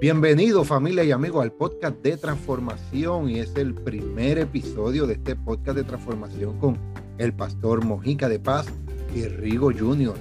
Bienvenido 0.00 0.62
familia 0.62 1.02
y 1.02 1.10
amigos 1.10 1.42
al 1.42 1.50
podcast 1.50 1.96
de 2.02 2.16
transformación 2.16 3.28
y 3.30 3.40
es 3.40 3.56
el 3.56 3.74
primer 3.74 4.38
episodio 4.38 5.08
de 5.08 5.14
este 5.14 5.34
podcast 5.34 5.76
de 5.76 5.82
transformación 5.82 6.56
con 6.60 6.78
el 7.18 7.32
pastor 7.32 7.84
Mojica 7.84 8.28
de 8.28 8.38
Paz 8.38 8.68
y 9.12 9.24
Rigo 9.24 9.72
Jr. 9.76 10.14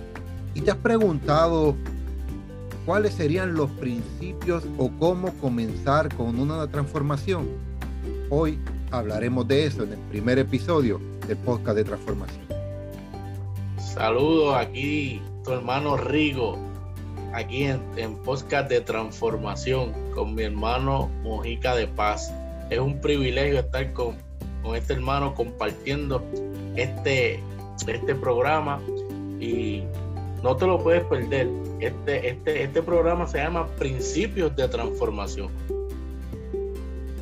Y 0.55 0.61
te 0.61 0.71
has 0.71 0.77
preguntado 0.77 1.75
cuáles 2.87 3.13
serían 3.13 3.53
los 3.53 3.69
principios 3.69 4.63
o 4.79 4.89
cómo 4.97 5.31
comenzar 5.35 6.11
con 6.15 6.39
una 6.39 6.65
transformación. 6.71 7.47
Hoy 8.31 8.57
hablaremos 8.89 9.47
de 9.47 9.67
eso 9.67 9.83
en 9.83 9.93
el 9.93 9.99
primer 10.09 10.39
episodio 10.39 10.99
del 11.27 11.37
podcast 11.37 11.77
de 11.77 11.83
transformación. 11.83 12.47
Saludos 13.77 14.55
aquí 14.55 15.21
tu 15.43 15.51
hermano 15.51 15.97
Rigo 15.97 16.66
aquí 17.37 17.65
en, 17.65 18.15
podcast 18.25 18.67
de 18.67 18.81
transformación 18.81 19.93
con 20.15 20.33
mi 20.33 20.43
hermano 20.43 21.07
Mojica 21.21 21.75
de 21.75 21.85
Paz. 21.87 22.33
Es 22.71 22.79
un 22.79 22.99
privilegio 22.99 23.59
estar 23.59 23.93
con, 23.93 24.15
con 24.63 24.75
este 24.75 24.93
hermano 24.93 25.35
compartiendo 25.35 26.23
este, 26.75 27.39
este 27.87 28.15
programa 28.15 28.81
y 29.39 29.83
no 30.41 30.55
te 30.55 30.65
lo 30.65 30.81
puedes 30.81 31.03
perder. 31.03 31.47
Este, 31.79 32.29
este, 32.29 32.63
este 32.63 32.81
programa 32.81 33.27
se 33.27 33.37
llama 33.37 33.67
Principios 33.77 34.55
de 34.55 34.67
Transformación. 34.67 35.49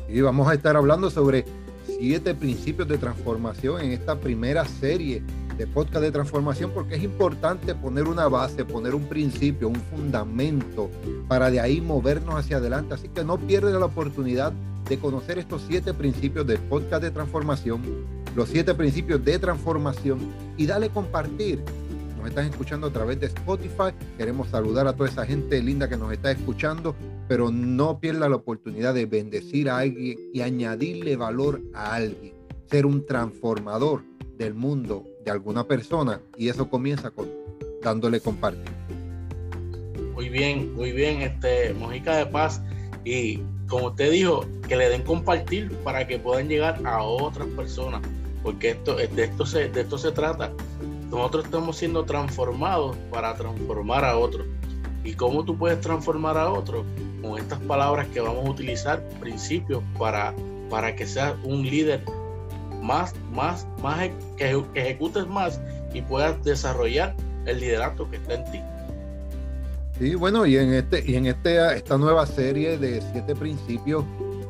Y 0.08 0.20
vamos 0.22 0.48
a 0.48 0.54
estar 0.54 0.76
hablando 0.76 1.10
sobre 1.10 1.44
siete 1.86 2.34
principios 2.34 2.88
de 2.88 2.96
transformación 2.96 3.82
en 3.82 3.92
esta 3.92 4.18
primera 4.18 4.64
serie 4.64 5.22
de 5.56 5.66
podcast 5.66 6.02
de 6.02 6.12
transformación 6.12 6.70
porque 6.72 6.96
es 6.96 7.02
importante 7.02 7.74
poner 7.74 8.04
una 8.04 8.28
base, 8.28 8.64
poner 8.64 8.94
un 8.94 9.04
principio, 9.04 9.68
un 9.68 9.76
fundamento 9.76 10.90
para 11.28 11.50
de 11.50 11.60
ahí 11.60 11.80
movernos 11.80 12.34
hacia 12.34 12.58
adelante. 12.58 12.94
Así 12.94 13.08
que 13.08 13.24
no 13.24 13.38
pierdas 13.38 13.72
la 13.72 13.86
oportunidad 13.86 14.52
de 14.88 14.98
conocer 14.98 15.38
estos 15.38 15.64
siete 15.66 15.94
principios 15.94 16.46
del 16.46 16.58
podcast 16.58 17.02
de 17.02 17.10
transformación, 17.10 17.82
los 18.34 18.48
siete 18.48 18.74
principios 18.74 19.24
de 19.24 19.38
transformación 19.38 20.18
y 20.56 20.66
dale 20.66 20.90
compartir. 20.90 21.62
Nos 22.18 22.28
están 22.28 22.46
escuchando 22.46 22.88
a 22.88 22.92
través 22.92 23.20
de 23.20 23.26
Spotify. 23.26 23.92
Queremos 24.18 24.48
saludar 24.48 24.86
a 24.86 24.92
toda 24.92 25.08
esa 25.08 25.24
gente 25.24 25.62
linda 25.62 25.88
que 25.88 25.96
nos 25.96 26.12
está 26.12 26.30
escuchando, 26.30 26.94
pero 27.28 27.50
no 27.50 27.98
pierda 27.98 28.28
la 28.28 28.36
oportunidad 28.36 28.94
de 28.94 29.06
bendecir 29.06 29.70
a 29.70 29.78
alguien 29.78 30.18
y 30.32 30.40
añadirle 30.40 31.16
valor 31.16 31.62
a 31.72 31.94
alguien, 31.94 32.34
ser 32.68 32.84
un 32.84 33.06
transformador 33.06 34.02
del 34.36 34.54
mundo 34.54 35.04
de 35.24 35.30
alguna 35.30 35.64
persona 35.64 36.20
y 36.36 36.48
eso 36.48 36.68
comienza 36.68 37.10
con 37.10 37.30
dándole 37.82 38.20
compartir. 38.20 38.64
Muy 40.14 40.28
bien, 40.28 40.74
muy 40.74 40.92
bien, 40.92 41.22
este 41.22 41.74
Mojica 41.74 42.16
de 42.16 42.26
Paz 42.26 42.60
y 43.04 43.40
como 43.68 43.88
usted 43.88 44.12
dijo, 44.12 44.44
que 44.68 44.76
le 44.76 44.88
den 44.88 45.02
compartir 45.02 45.72
para 45.84 46.06
que 46.06 46.18
puedan 46.18 46.48
llegar 46.48 46.80
a 46.86 47.02
otras 47.02 47.48
personas, 47.48 48.00
porque 48.42 48.70
esto 48.70 48.96
de 48.96 49.24
esto 49.24 49.44
se 49.44 49.68
de 49.68 49.80
esto 49.80 49.98
se 49.98 50.12
trata. 50.12 50.52
Nosotros 51.10 51.44
estamos 51.44 51.76
siendo 51.76 52.04
transformados 52.04 52.96
para 53.10 53.34
transformar 53.34 54.04
a 54.04 54.16
otros. 54.16 54.46
¿Y 55.04 55.14
cómo 55.14 55.44
tú 55.44 55.56
puedes 55.56 55.80
transformar 55.80 56.36
a 56.36 56.50
otros? 56.50 56.84
Con 57.22 57.38
estas 57.38 57.60
palabras 57.60 58.08
que 58.08 58.20
vamos 58.20 58.46
a 58.46 58.50
utilizar, 58.50 59.08
principios 59.20 59.82
para 59.98 60.34
para 60.68 60.96
que 60.96 61.06
seas 61.06 61.34
un 61.44 61.62
líder 61.62 62.04
más, 62.86 63.14
más, 63.32 63.66
más, 63.82 64.08
que, 64.36 64.62
ejecutes 64.74 65.26
más 65.26 65.60
y 65.92 66.02
puedas 66.02 66.42
desarrollar 66.44 67.14
el 67.44 67.60
liderato 67.60 68.08
que 68.08 68.16
está 68.16 68.34
en 68.34 68.52
ti. 68.52 68.60
Sí, 69.98 70.14
bueno, 70.14 70.46
y 70.46 70.56
en 70.56 70.72
este, 70.74 71.02
y 71.10 71.16
en 71.16 71.26
este, 71.26 71.74
esta 71.74 71.98
nueva 71.98 72.26
serie 72.26 72.78
de 72.78 73.02
siete 73.12 73.34
principios 73.34 74.04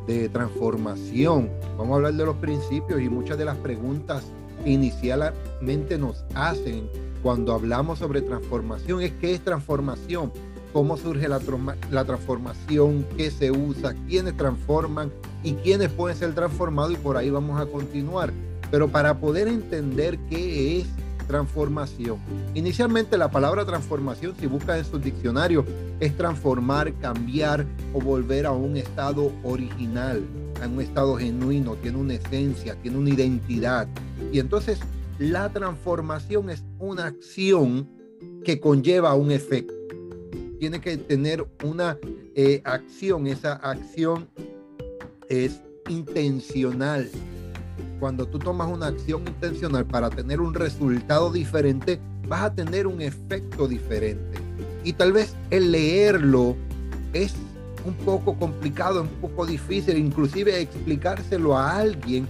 de 0.07 0.29
transformación, 0.29 1.51
vamos 1.79 1.93
a 1.93 1.97
hablar 1.97 2.15
de 2.15 2.27
los 2.27 2.37
principios 2.37 3.01
y 3.01 3.09
muchas 3.09 3.39
de 3.39 3.45
las 3.45 3.57
preguntas 3.57 4.25
que 4.65 4.71
inicialmente 4.71 5.99
nos 5.99 6.25
hacen 6.35 6.89
cuando 7.23 7.55
hablamos 7.55 8.01
sobre 8.01 8.23
transformación 8.23 9.03
es 9.03 9.13
qué 9.13 9.35
es 9.35 9.41
transformación, 9.41 10.33
cómo 10.73 10.97
surge 10.97 11.29
la, 11.29 11.39
transformación, 12.05 13.07
qué 13.17 13.31
se 13.31 13.51
usa, 13.51 13.95
quiénes 14.07 14.37
transforman 14.37 15.11
y 15.43 15.55
quiénes 15.55 15.91
pueden 15.91 16.17
ser 16.17 16.35
transformados 16.35 16.93
y 16.93 16.97
por 16.97 17.17
ahí 17.17 17.31
vamos 17.31 17.61
a 17.61 17.67
continuar. 17.67 18.33
Pero 18.71 18.89
para 18.89 19.19
poder 19.19 19.49
entender 19.49 20.19
qué 20.29 20.81
es 20.81 20.87
transformación, 21.27 22.19
inicialmente 22.55 23.17
la 23.17 23.31
palabra 23.31 23.65
transformación, 23.65 24.35
si 24.39 24.47
buscas 24.47 24.79
en 24.79 24.85
su 24.85 24.99
diccionario, 24.99 25.65
es 26.01 26.17
transformar, 26.17 26.93
cambiar 26.95 27.65
o 27.95 28.01
volver 28.01 28.47
a 28.47 28.53
un 28.53 28.77
estado 28.77 29.33
original, 29.45 30.23
a 30.63 30.67
un 30.67 30.81
estado 30.81 31.17
genuino, 31.17 31.75
tiene 31.77 31.99
una 31.99 32.15
esencia, 32.15 32.77
tiene 32.83 32.99
una 32.99 33.11
identidad. 33.11 33.89
Y 34.33 34.41
entonces 34.41 34.81
la 35.19 35.49
transformación 35.53 36.51
es 36.51 36.65
una 36.79 37.07
acción 37.07 37.89
que 38.45 38.61
conlleva 38.61 39.15
un 39.15 39.31
efecto 39.31 39.76
tiene 40.59 40.81
que 40.81 40.97
tener 40.97 41.47
una 41.63 41.99
eh, 42.35 42.61
acción, 42.65 43.27
esa 43.27 43.55
acción 43.55 44.29
es 45.29 45.61
intencional. 45.89 47.09
Cuando 48.01 48.27
tú 48.27 48.39
tomas 48.39 48.69
una 48.69 48.89
acción 48.89 49.23
intencional 49.27 49.87
para 49.87 50.11
tener 50.11 50.41
un 50.41 50.55
resultado 50.55 51.31
diferente, 51.31 52.01
vas 52.29 52.43
a 52.43 52.55
tener 52.55 52.87
un 52.87 53.01
efecto 53.01 53.69
diferente. 53.69 54.39
Y 54.85 54.93
tal 54.93 55.13
vez 55.13 55.35
el 55.51 55.73
leerlo 55.73 56.57
es 57.13 57.35
un 57.85 57.95
poco 57.95 58.37
complicado, 58.37 59.03
un 59.03 59.09
poco 59.09 59.47
difícil, 59.47 59.97
inclusive 59.97 60.61
explicárselo 60.61 61.57
a 61.57 61.79
alguien 61.79 62.27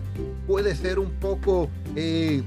puede 0.46 0.76
ser 0.76 0.98
un 0.98 1.10
poco 1.12 1.68
eh, 1.96 2.42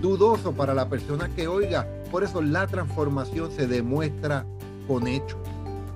dudoso 0.00 0.52
para 0.52 0.74
la 0.74 0.88
persona 0.88 1.28
que 1.34 1.46
oiga. 1.46 1.86
Por 2.10 2.24
eso 2.24 2.42
la 2.42 2.66
transformación 2.66 3.50
se 3.52 3.66
demuestra 3.66 4.44
con 4.86 5.06
hechos. 5.06 5.38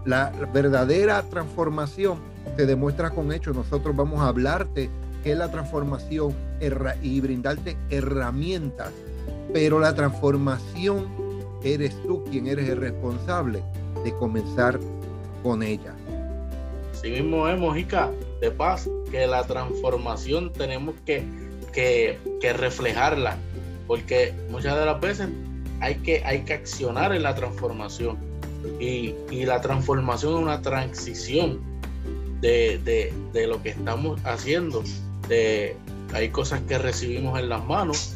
La 0.04 0.32
verdadera 0.52 1.22
transformación 1.22 2.18
se 2.56 2.66
demuestra 2.66 3.10
con 3.10 3.32
hechos. 3.32 3.56
Nosotros 3.56 3.94
vamos 3.96 4.20
a 4.20 4.28
hablarte 4.28 4.88
que 5.22 5.32
es 5.32 5.38
la 5.38 5.50
transformación 5.50 6.34
y 7.02 7.20
brindarte 7.20 7.76
herramientas, 7.90 8.92
pero 9.52 9.80
la 9.80 9.94
transformación 9.94 11.08
eres 11.64 12.00
tú 12.04 12.24
quien 12.30 12.46
eres 12.46 12.68
el 12.68 12.78
responsable 12.78 13.62
de 14.04 14.12
comenzar 14.12 14.78
con 15.42 15.62
ella. 15.62 15.94
Sí 16.92 17.10
mismo 17.10 17.48
es, 17.48 17.58
Mojica, 17.58 18.10
de 18.40 18.50
paz, 18.50 18.88
que 19.10 19.26
la 19.26 19.44
transformación 19.44 20.52
tenemos 20.52 20.94
que, 21.04 21.24
que, 21.72 22.18
que 22.40 22.52
reflejarla, 22.52 23.36
porque 23.86 24.32
muchas 24.50 24.78
de 24.78 24.86
las 24.86 25.00
veces 25.00 25.28
hay 25.80 25.96
que, 25.96 26.22
hay 26.24 26.42
que 26.42 26.54
accionar 26.54 27.14
en 27.14 27.22
la 27.22 27.34
transformación 27.34 28.16
y, 28.80 29.14
la 29.44 29.60
transformación 29.60 30.34
es 30.34 30.40
una 30.40 30.62
transición 30.62 31.60
de, 32.40 33.12
lo 33.48 33.62
que 33.62 33.70
estamos 33.70 34.20
haciendo. 34.24 34.82
De, 35.28 35.76
hay 36.12 36.28
cosas 36.30 36.60
que 36.62 36.78
recibimos 36.78 37.38
en 37.38 37.48
las 37.48 37.64
manos 37.64 38.14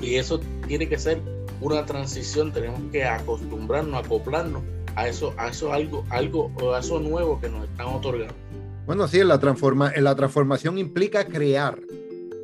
y 0.00 0.16
eso 0.16 0.40
tiene 0.66 0.88
que 0.88 0.98
ser 0.98 1.20
una 1.60 1.84
transición. 1.86 2.52
Tenemos 2.52 2.80
que 2.92 3.04
acostumbrarnos, 3.04 4.04
acoplarnos 4.04 4.62
a 4.96 5.08
eso, 5.08 5.34
a 5.36 5.48
eso 5.48 5.72
algo, 5.72 6.04
algo, 6.10 6.50
a 6.74 6.80
eso 6.80 6.98
nuevo 6.98 7.40
que 7.40 7.48
nos 7.48 7.64
están 7.64 7.86
otorgando. 7.86 8.34
Bueno, 8.86 9.06
sí, 9.06 9.22
la, 9.22 9.38
transforma, 9.38 9.92
la 9.96 10.16
transformación 10.16 10.78
implica 10.78 11.24
crear 11.24 11.78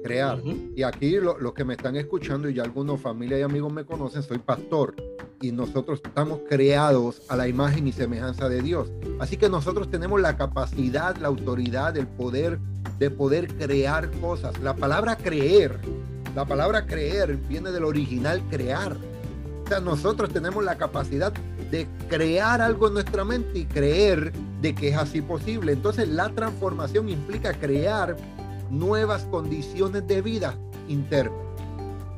crear. 0.06 0.40
Y 0.76 0.84
aquí 0.84 1.16
los 1.16 1.52
que 1.52 1.64
me 1.64 1.74
están 1.74 1.96
escuchando 1.96 2.48
y 2.48 2.54
ya 2.54 2.62
algunos 2.62 3.00
familia 3.00 3.40
y 3.40 3.42
amigos 3.42 3.72
me 3.72 3.84
conocen, 3.84 4.22
soy 4.22 4.38
pastor 4.38 4.94
y 5.40 5.50
nosotros 5.50 6.00
estamos 6.04 6.40
creados 6.48 7.22
a 7.28 7.34
la 7.34 7.48
imagen 7.48 7.88
y 7.88 7.92
semejanza 7.92 8.48
de 8.48 8.62
Dios. 8.62 8.88
Así 9.18 9.36
que 9.36 9.48
nosotros 9.48 9.90
tenemos 9.90 10.20
la 10.20 10.36
capacidad, 10.36 11.16
la 11.16 11.26
autoridad, 11.26 11.96
el 11.96 12.06
poder 12.06 12.60
de 13.00 13.10
poder 13.10 13.48
crear 13.56 14.08
cosas. 14.20 14.58
La 14.60 14.74
palabra 14.74 15.16
creer, 15.16 15.78
la 16.36 16.44
palabra 16.44 16.86
creer 16.86 17.36
viene 17.48 17.72
del 17.72 17.84
original 17.84 18.40
crear. 18.48 18.96
O 19.64 19.68
sea, 19.68 19.80
nosotros 19.80 20.30
tenemos 20.30 20.62
la 20.62 20.78
capacidad 20.78 21.32
de 21.70 21.88
crear 22.08 22.60
algo 22.60 22.86
en 22.86 22.94
nuestra 22.94 23.24
mente 23.24 23.58
y 23.58 23.64
creer 23.64 24.32
de 24.62 24.72
que 24.72 24.90
es 24.90 24.96
así 24.96 25.20
posible. 25.20 25.72
Entonces 25.72 26.08
la 26.08 26.28
transformación 26.28 27.08
implica 27.08 27.52
crear 27.54 28.16
nuevas 28.70 29.22
condiciones 29.24 30.06
de 30.06 30.22
vida 30.22 30.54
interna. 30.88 31.36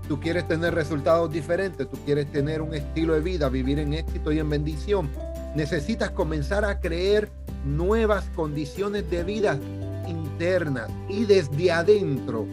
Tú 0.08 0.18
quieres 0.20 0.48
tener 0.48 0.74
resultados 0.74 1.30
diferentes, 1.30 1.88
tú 1.88 1.98
quieres 2.06 2.32
tener 2.32 2.62
un 2.62 2.74
estilo 2.74 3.12
de 3.14 3.20
vida, 3.20 3.48
vivir 3.50 3.78
en 3.78 3.92
éxito 3.92 4.32
y 4.32 4.38
en 4.38 4.48
bendición. 4.48 5.10
Necesitas 5.54 6.10
comenzar 6.10 6.64
a 6.64 6.80
creer 6.80 7.30
nuevas 7.64 8.24
condiciones 8.34 9.10
de 9.10 9.24
vida 9.24 9.58
internas 10.06 10.88
y 11.08 11.26
desde 11.26 11.70
adentro. 11.70 12.46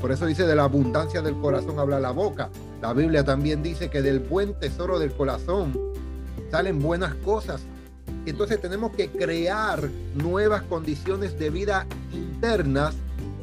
Por 0.00 0.10
eso 0.10 0.26
dice 0.26 0.46
de 0.46 0.56
la 0.56 0.64
abundancia 0.64 1.22
del 1.22 1.36
corazón 1.36 1.78
habla 1.78 2.00
la 2.00 2.10
boca. 2.10 2.50
La 2.82 2.92
Biblia 2.92 3.24
también 3.24 3.62
dice 3.62 3.88
que 3.88 4.02
del 4.02 4.18
buen 4.20 4.54
tesoro 4.58 4.98
del 4.98 5.12
corazón 5.12 5.78
salen 6.50 6.80
buenas 6.80 7.14
cosas. 7.16 7.62
Entonces 8.26 8.60
tenemos 8.60 8.92
que 8.96 9.08
crear 9.08 9.88
nuevas 10.16 10.62
condiciones 10.62 11.38
de 11.38 11.50
vida 11.50 11.86
internas 12.12 12.96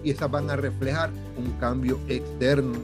y 0.03 0.11
esas 0.11 0.29
van 0.29 0.49
a 0.49 0.55
reflejar 0.55 1.09
un 1.37 1.51
cambio 1.59 1.99
externo. 2.07 2.77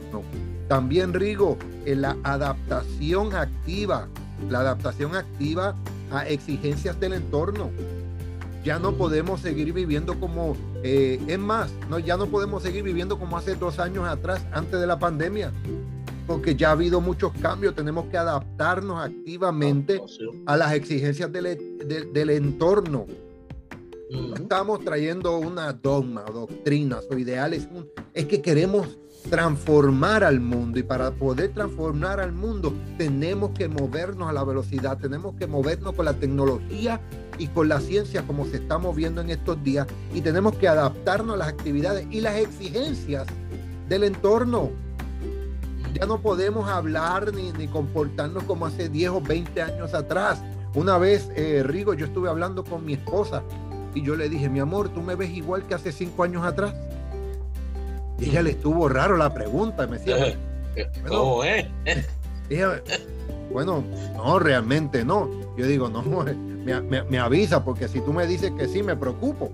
También, 0.68 1.12
Rigo, 1.12 1.56
en 1.84 2.02
la 2.02 2.16
adaptación 2.22 3.34
activa, 3.34 4.08
la 4.48 4.60
adaptación 4.60 5.16
activa 5.16 5.74
a 6.12 6.26
exigencias 6.28 6.98
del 7.00 7.14
entorno. 7.14 7.70
Ya 8.64 8.78
no 8.78 8.92
podemos 8.92 9.40
seguir 9.40 9.72
viviendo 9.72 10.20
como, 10.20 10.56
eh, 10.82 11.20
es 11.26 11.38
más, 11.38 11.70
no, 11.88 11.98
ya 11.98 12.16
no 12.16 12.26
podemos 12.26 12.62
seguir 12.62 12.82
viviendo 12.82 13.18
como 13.18 13.36
hace 13.36 13.54
dos 13.54 13.78
años 13.78 14.06
atrás, 14.06 14.44
antes 14.52 14.78
de 14.78 14.86
la 14.86 14.98
pandemia 14.98 15.52
porque 16.30 16.54
ya 16.54 16.68
ha 16.68 16.72
habido 16.72 17.00
muchos 17.00 17.32
cambios, 17.42 17.74
tenemos 17.74 18.04
que 18.06 18.16
adaptarnos 18.16 19.04
activamente 19.04 20.00
a 20.46 20.56
las 20.56 20.74
exigencias 20.74 21.32
del, 21.32 21.58
del, 22.12 22.30
entorno. 22.30 23.06
Estamos 24.10 24.80
trayendo 24.80 25.38
una 25.38 25.72
dogma 25.72 26.22
doctrinas 26.22 27.06
o 27.10 27.16
ideales, 27.16 27.68
es 28.12 28.26
que 28.26 28.42
queremos 28.42 28.98
transformar 29.28 30.24
al 30.24 30.40
mundo 30.40 30.80
y 30.80 30.82
para 30.82 31.12
poder 31.12 31.52
transformar 31.52 32.18
al 32.18 32.32
mundo 32.32 32.74
tenemos 32.98 33.50
que 33.50 33.68
movernos 33.68 34.28
a 34.28 34.32
la 34.32 34.42
velocidad, 34.42 34.98
tenemos 34.98 35.36
que 35.36 35.46
movernos 35.46 35.94
con 35.94 36.06
la 36.06 36.14
tecnología 36.14 37.00
y 37.38 37.46
con 37.48 37.68
la 37.68 37.80
ciencia 37.80 38.22
como 38.26 38.46
se 38.46 38.56
está 38.56 38.78
moviendo 38.78 39.20
en 39.20 39.30
estos 39.30 39.62
días 39.62 39.86
y 40.12 40.22
tenemos 40.22 40.56
que 40.56 40.66
adaptarnos 40.66 41.34
a 41.34 41.38
las 41.38 41.48
actividades 41.48 42.06
y 42.10 42.20
las 42.20 42.36
exigencias 42.36 43.28
del 43.88 44.04
entorno 44.04 44.70
ya 45.94 46.06
no 46.06 46.20
podemos 46.20 46.68
hablar 46.68 47.32
ni, 47.32 47.52
ni 47.52 47.68
comportarnos 47.68 48.42
como 48.44 48.66
hace 48.66 48.88
10 48.88 49.10
o 49.10 49.20
20 49.20 49.60
años 49.60 49.92
atrás. 49.92 50.40
Una 50.74 50.98
vez, 50.98 51.28
eh, 51.34 51.64
Rigo, 51.64 51.94
yo 51.94 52.06
estuve 52.06 52.28
hablando 52.28 52.62
con 52.64 52.84
mi 52.84 52.92
esposa 52.92 53.42
y 53.94 54.02
yo 54.02 54.16
le 54.16 54.28
dije, 54.28 54.48
mi 54.48 54.60
amor, 54.60 54.88
¿tú 54.90 55.02
me 55.02 55.14
ves 55.14 55.30
igual 55.30 55.64
que 55.64 55.74
hace 55.74 55.92
5 55.92 56.22
años 56.22 56.44
atrás? 56.44 56.74
Y 58.18 58.30
ella 58.30 58.42
le 58.42 58.50
estuvo 58.50 58.88
raro 58.88 59.16
la 59.16 59.32
pregunta. 59.32 59.86
Me 59.86 59.98
decía, 59.98 60.36
¿cómo 61.08 61.42
es? 61.44 61.66
bueno, 63.52 63.82
no, 64.14 64.38
realmente 64.38 65.04
no. 65.04 65.28
Yo 65.56 65.66
digo, 65.66 65.88
no, 65.88 66.02
me, 66.64 66.80
me, 66.80 67.02
me, 67.02 67.18
avisa, 67.18 67.64
porque 67.64 67.88
si 67.88 68.00
tú 68.00 68.12
me 68.12 68.26
dices 68.26 68.52
que 68.52 68.68
sí, 68.68 68.82
me 68.82 68.96
preocupo. 68.96 69.50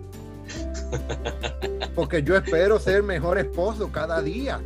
Porque 1.95 2.23
yo 2.23 2.37
espero 2.37 2.79
ser 2.79 3.03
mejor 3.03 3.39
esposo 3.39 3.91
cada 3.91 4.21
día. 4.23 4.61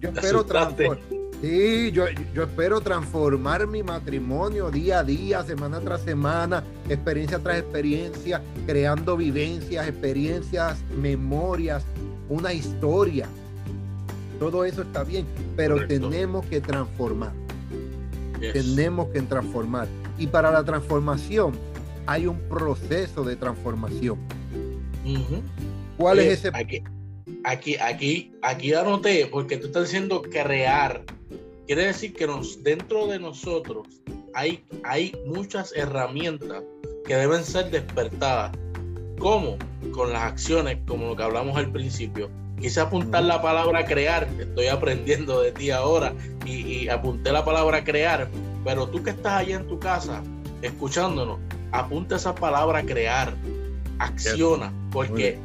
Yo 0.00 0.10
espero 0.10 0.44
transformar. 0.44 0.98
Sí, 1.40 1.90
yo, 1.92 2.04
yo, 2.32 2.44
espero 2.44 2.80
transformar 2.80 3.66
mi 3.66 3.82
matrimonio 3.82 4.70
día 4.70 5.00
a 5.00 5.04
día, 5.04 5.42
semana 5.42 5.80
tras 5.80 6.02
semana, 6.02 6.64
experiencia 6.88 7.38
tras 7.38 7.58
experiencia, 7.58 8.40
creando 8.66 9.16
vivencias, 9.16 9.86
experiencias, 9.86 10.82
memorias, 10.96 11.84
una 12.28 12.52
historia. 12.52 13.28
Todo 14.38 14.64
eso 14.64 14.82
está 14.82 15.04
bien, 15.04 15.26
pero 15.56 15.86
tenemos 15.86 16.46
que 16.46 16.60
transformar. 16.60 17.32
Tenemos 18.40 19.08
que 19.08 19.22
transformar. 19.22 19.88
Y 20.18 20.26
para 20.26 20.50
la 20.50 20.64
transformación 20.64 21.52
hay 22.06 22.26
un 22.26 22.38
proceso 22.48 23.24
de 23.24 23.36
transformación. 23.36 24.18
¿Cuál 25.96 26.18
es 26.20 26.44
ese? 26.44 26.50
aquí, 27.44 27.76
aquí, 27.76 28.32
aquí 28.42 28.74
anoté, 28.74 29.26
porque 29.26 29.56
tú 29.56 29.66
estás 29.66 29.84
diciendo 29.84 30.22
crear. 30.22 31.04
Quiere 31.66 31.86
decir 31.86 32.12
que 32.12 32.26
nos, 32.26 32.62
dentro 32.62 33.06
de 33.06 33.18
nosotros 33.18 33.88
hay, 34.34 34.64
hay 34.82 35.16
muchas 35.26 35.72
herramientas 35.74 36.62
que 37.06 37.16
deben 37.16 37.42
ser 37.42 37.70
despertadas. 37.70 38.52
¿Cómo? 39.18 39.56
Con 39.92 40.12
las 40.12 40.24
acciones, 40.24 40.78
como 40.86 41.08
lo 41.08 41.16
que 41.16 41.22
hablamos 41.22 41.56
al 41.56 41.70
principio. 41.72 42.30
Quise 42.60 42.80
apuntar 42.80 43.24
la 43.24 43.40
palabra 43.40 43.84
crear, 43.84 44.28
estoy 44.38 44.66
aprendiendo 44.68 45.40
de 45.40 45.52
ti 45.52 45.70
ahora, 45.70 46.12
y, 46.44 46.88
apunté 46.88 47.32
la 47.32 47.44
palabra 47.44 47.82
crear, 47.82 48.28
pero 48.64 48.88
tú 48.88 49.02
que 49.02 49.10
estás 49.10 49.40
allá 49.40 49.56
en 49.56 49.66
tu 49.66 49.78
casa 49.78 50.22
escuchándonos, 50.62 51.38
apunta 51.72 52.16
esa 52.16 52.34
palabra 52.34 52.82
crear, 52.82 53.34
acciona, 53.98 54.72
porque 54.92 55.38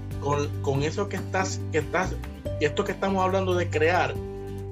con, 0.61 0.83
eso 0.83 1.09
que 1.09 1.15
estás, 1.15 1.59
que 1.71 1.79
estás, 1.79 2.13
y 2.59 2.65
esto 2.65 2.83
que 2.83 2.91
estamos 2.91 3.23
hablando 3.23 3.55
de 3.55 3.69
crear, 3.69 4.13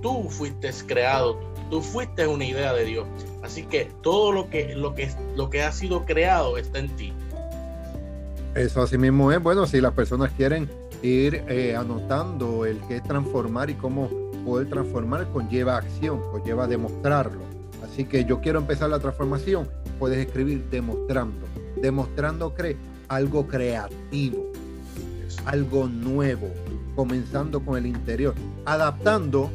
tú 0.07 0.29
fuiste 0.29 0.71
creado, 0.85 1.37
tú 1.69 1.81
fuiste 1.81 2.25
una 2.27 2.45
idea 2.45 2.71
de 2.71 2.85
Dios. 2.85 3.05
Así 3.43 3.63
que 3.63 3.91
todo 4.01 4.31
lo 4.31 4.49
que, 4.49 4.73
lo 4.73 4.95
que, 4.95 5.11
lo 5.35 5.49
que 5.49 5.63
ha 5.63 5.71
sido 5.73 6.05
creado 6.05 6.57
está 6.57 6.79
en 6.79 6.95
ti. 6.95 7.11
Eso 8.55 8.81
así 8.81 8.97
mismo 8.97 9.33
es. 9.33 9.43
Bueno, 9.43 9.67
si 9.67 9.81
las 9.81 9.91
personas 9.91 10.31
quieren 10.31 10.69
ir 11.01 11.43
eh, 11.49 11.75
anotando 11.75 12.65
el 12.65 12.79
que 12.87 12.95
es 12.97 13.03
transformar 13.03 13.69
y 13.69 13.73
cómo 13.73 14.09
poder 14.45 14.69
transformar, 14.69 15.27
conlleva 15.33 15.75
acción, 15.75 16.21
conlleva 16.31 16.67
demostrarlo. 16.67 17.41
Así 17.83 18.05
que 18.05 18.23
yo 18.23 18.39
quiero 18.39 18.59
empezar 18.59 18.89
la 18.89 18.99
transformación, 18.99 19.67
puedes 19.99 20.25
escribir 20.25 20.69
demostrando. 20.69 21.45
Demostrando 21.81 22.53
cre 22.53 22.77
algo 23.09 23.45
creativo 23.45 24.47
algo 25.47 25.87
nuevo, 25.87 26.49
comenzando 26.95 27.61
con 27.61 27.77
el 27.77 27.85
interior, 27.85 28.35
adaptando 28.65 29.49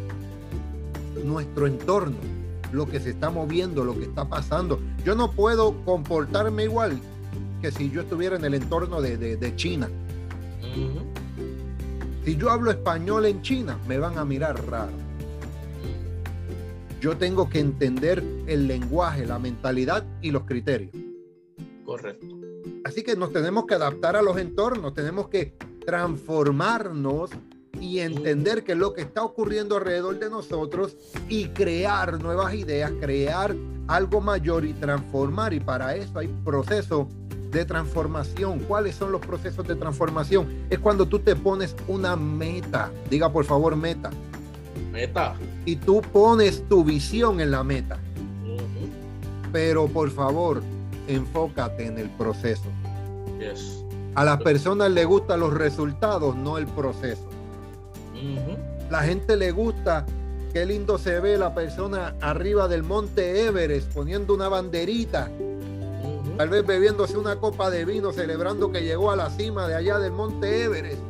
nuestro 1.25 1.67
entorno, 1.67 2.17
lo 2.73 2.87
que 2.87 3.00
se 3.00 3.11
está 3.11 3.31
moviendo, 3.31 3.85
lo 3.85 3.99
que 3.99 4.05
está 4.05 4.29
pasando. 4.29 4.81
Yo 5.05 5.14
no 5.14 5.31
puedo 5.31 5.85
comportarme 5.85 6.64
igual 6.64 6.99
que 7.61 7.70
si 7.70 7.91
yo 7.91 8.03
estuviera 8.03 8.37
en 8.37 8.44
el 8.44 8.55
entorno 8.55 9.00
de, 9.00 9.53
China. 9.56 9.88
Si 12.25 12.37
yo 12.37 12.50
hablo 12.50 12.70
español 12.70 13.26
en 13.26 13.43
China, 13.43 13.79
me 13.87 13.99
van 13.99 14.19
a 14.19 14.25
mirar 14.25 14.64
raro. 14.67 14.93
Yo 17.00 17.17
tengo 17.17 17.49
que 17.49 17.59
entender 17.59 18.23
el 18.47 18.69
lenguaje, 18.69 19.26
la 19.26 19.38
mentalidad 19.38 20.05
y 20.20 20.31
los 20.31 20.44
criterios. 20.44 20.93
Correcto. 21.85 22.26
Así 22.85 23.03
que 23.03 23.17
nos 23.17 23.32
tenemos 23.32 23.67
que 23.67 23.75
adaptar 23.75 24.17
a 24.17 24.23
los 24.23 24.37
entornos, 24.37 24.94
tenemos 24.94 25.29
que 25.29 25.55
transformarnos 25.85 27.31
y 27.82 27.99
entender 27.99 28.62
qué 28.62 28.73
es 28.73 28.79
lo 28.79 28.94
que 28.94 29.02
está 29.02 29.25
ocurriendo 29.25 29.76
alrededor 29.76 30.20
de 30.20 30.31
nosotros 30.31 30.96
y 31.29 31.49
crear 31.49 32.23
nuevas 32.23 32.55
ideas, 32.55 32.92
crear 33.00 33.57
algo 33.88 34.21
mayor 34.21 34.64
y 34.64 34.73
transformar. 34.73 35.52
Y 35.52 35.59
para 35.59 35.97
eso 35.97 36.21
hay 36.21 36.28
proceso 36.45 37.09
de 37.50 37.64
transformación. 37.64 38.61
¿Cuáles 38.61 38.95
son 38.95 39.11
los 39.11 39.21
procesos 39.21 39.66
de 39.66 39.75
transformación? 39.75 40.47
Es 40.71 40.78
cuando 40.78 41.07
tú 41.07 41.18
te 41.18 41.35
pones 41.35 41.75
una 41.88 42.14
meta. 42.14 42.92
Diga 43.11 43.33
por 43.33 43.45
favor 43.45 43.75
meta. 43.75 44.11
Meta. 44.92 45.35
Y 45.64 45.75
tú 45.75 46.02
pones 46.02 46.62
tu 46.68 46.85
visión 46.85 47.40
en 47.40 47.50
la 47.50 47.64
meta. 47.64 47.99
Pero 49.50 49.88
por 49.88 50.09
favor, 50.12 50.62
enfócate 51.09 51.87
en 51.87 51.99
el 51.99 52.09
proceso. 52.11 52.68
A 54.14 54.25
las 54.25 54.40
personas 54.40 54.88
les 54.92 55.04
gustan 55.04 55.40
los 55.40 55.52
resultados, 55.52 56.37
no 56.37 56.59
el 56.59 56.68
proceso. 56.68 57.32
La 58.91 59.02
gente 59.02 59.37
le 59.37 59.50
gusta 59.52 60.05
qué 60.52 60.67
lindo 60.67 60.99
se 60.99 61.19
ve 61.21 61.38
la 61.38 61.55
persona 61.55 62.14
arriba 62.21 62.69
del 62.69 62.83
monte 62.83 63.47
Everest 63.47 63.91
poniendo 63.93 64.35
una 64.35 64.49
banderita, 64.49 65.31
tal 66.37 66.49
vez 66.49 66.67
bebiéndose 66.67 67.17
una 67.17 67.37
copa 67.37 67.71
de 67.71 67.85
vino, 67.85 68.12
celebrando 68.12 68.71
que 68.71 68.83
llegó 68.83 69.11
a 69.11 69.17
la 69.17 69.31
cima 69.31 69.67
de 69.67 69.76
allá 69.76 69.99
del 69.99 70.12
monte 70.12 70.64
Everest. 70.64 71.00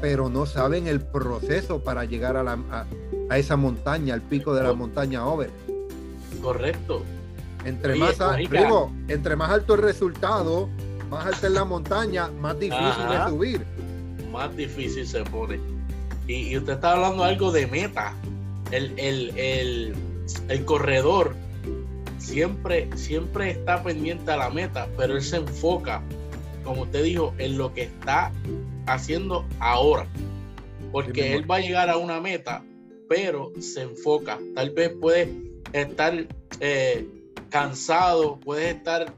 Pero 0.00 0.28
no 0.28 0.44
saben 0.44 0.86
el 0.86 1.00
proceso 1.00 1.82
para 1.82 2.04
llegar 2.04 2.36
a, 2.36 2.42
la, 2.42 2.58
a, 3.30 3.38
esa 3.38 3.56
montaña, 3.56 4.12
al 4.12 4.20
pico 4.20 4.54
de 4.54 4.62
la 4.62 4.74
montaña 4.74 5.22
Everest. 5.32 5.54
Correcto. 6.42 7.02
Entre 7.64 7.94
más, 7.94 8.18
entre 9.08 9.36
más 9.36 9.50
alto 9.50 9.74
el 9.74 9.80
resultado, 9.80 10.68
más 11.08 11.24
alta 11.24 11.46
en 11.46 11.54
la 11.54 11.64
montaña, 11.64 12.28
más 12.28 12.58
difícil 12.58 13.08
de 13.08 13.30
subir. 13.30 13.73
Más 14.34 14.56
difícil 14.56 15.06
se 15.06 15.22
pone. 15.22 15.60
Y, 16.26 16.56
usted 16.56 16.72
está 16.72 16.94
hablando 16.94 17.22
algo 17.22 17.52
de 17.52 17.68
meta. 17.68 18.16
El, 18.72 18.98
el, 18.98 20.64
corredor 20.64 21.36
siempre, 22.18 22.88
siempre 22.96 23.52
está 23.52 23.84
pendiente 23.84 24.32
a 24.32 24.36
la 24.36 24.50
meta, 24.50 24.88
pero 24.96 25.14
él 25.14 25.22
se 25.22 25.36
enfoca, 25.36 26.02
como 26.64 26.82
usted 26.82 27.04
dijo, 27.04 27.32
en 27.38 27.56
lo 27.56 27.72
que 27.72 27.82
está 27.82 28.32
haciendo 28.86 29.46
ahora. 29.60 30.08
Porque 30.90 31.34
él 31.34 31.48
va 31.48 31.56
a 31.56 31.60
llegar 31.60 31.88
a 31.88 31.96
una 31.96 32.20
meta, 32.20 32.64
pero 33.08 33.52
se 33.60 33.82
enfoca. 33.82 34.40
Tal 34.56 34.70
vez 34.70 34.90
puede 35.00 35.32
estar 35.72 36.26
eh, 36.58 37.06
cansado, 37.50 38.40
puede 38.40 38.70
estar 38.70 39.14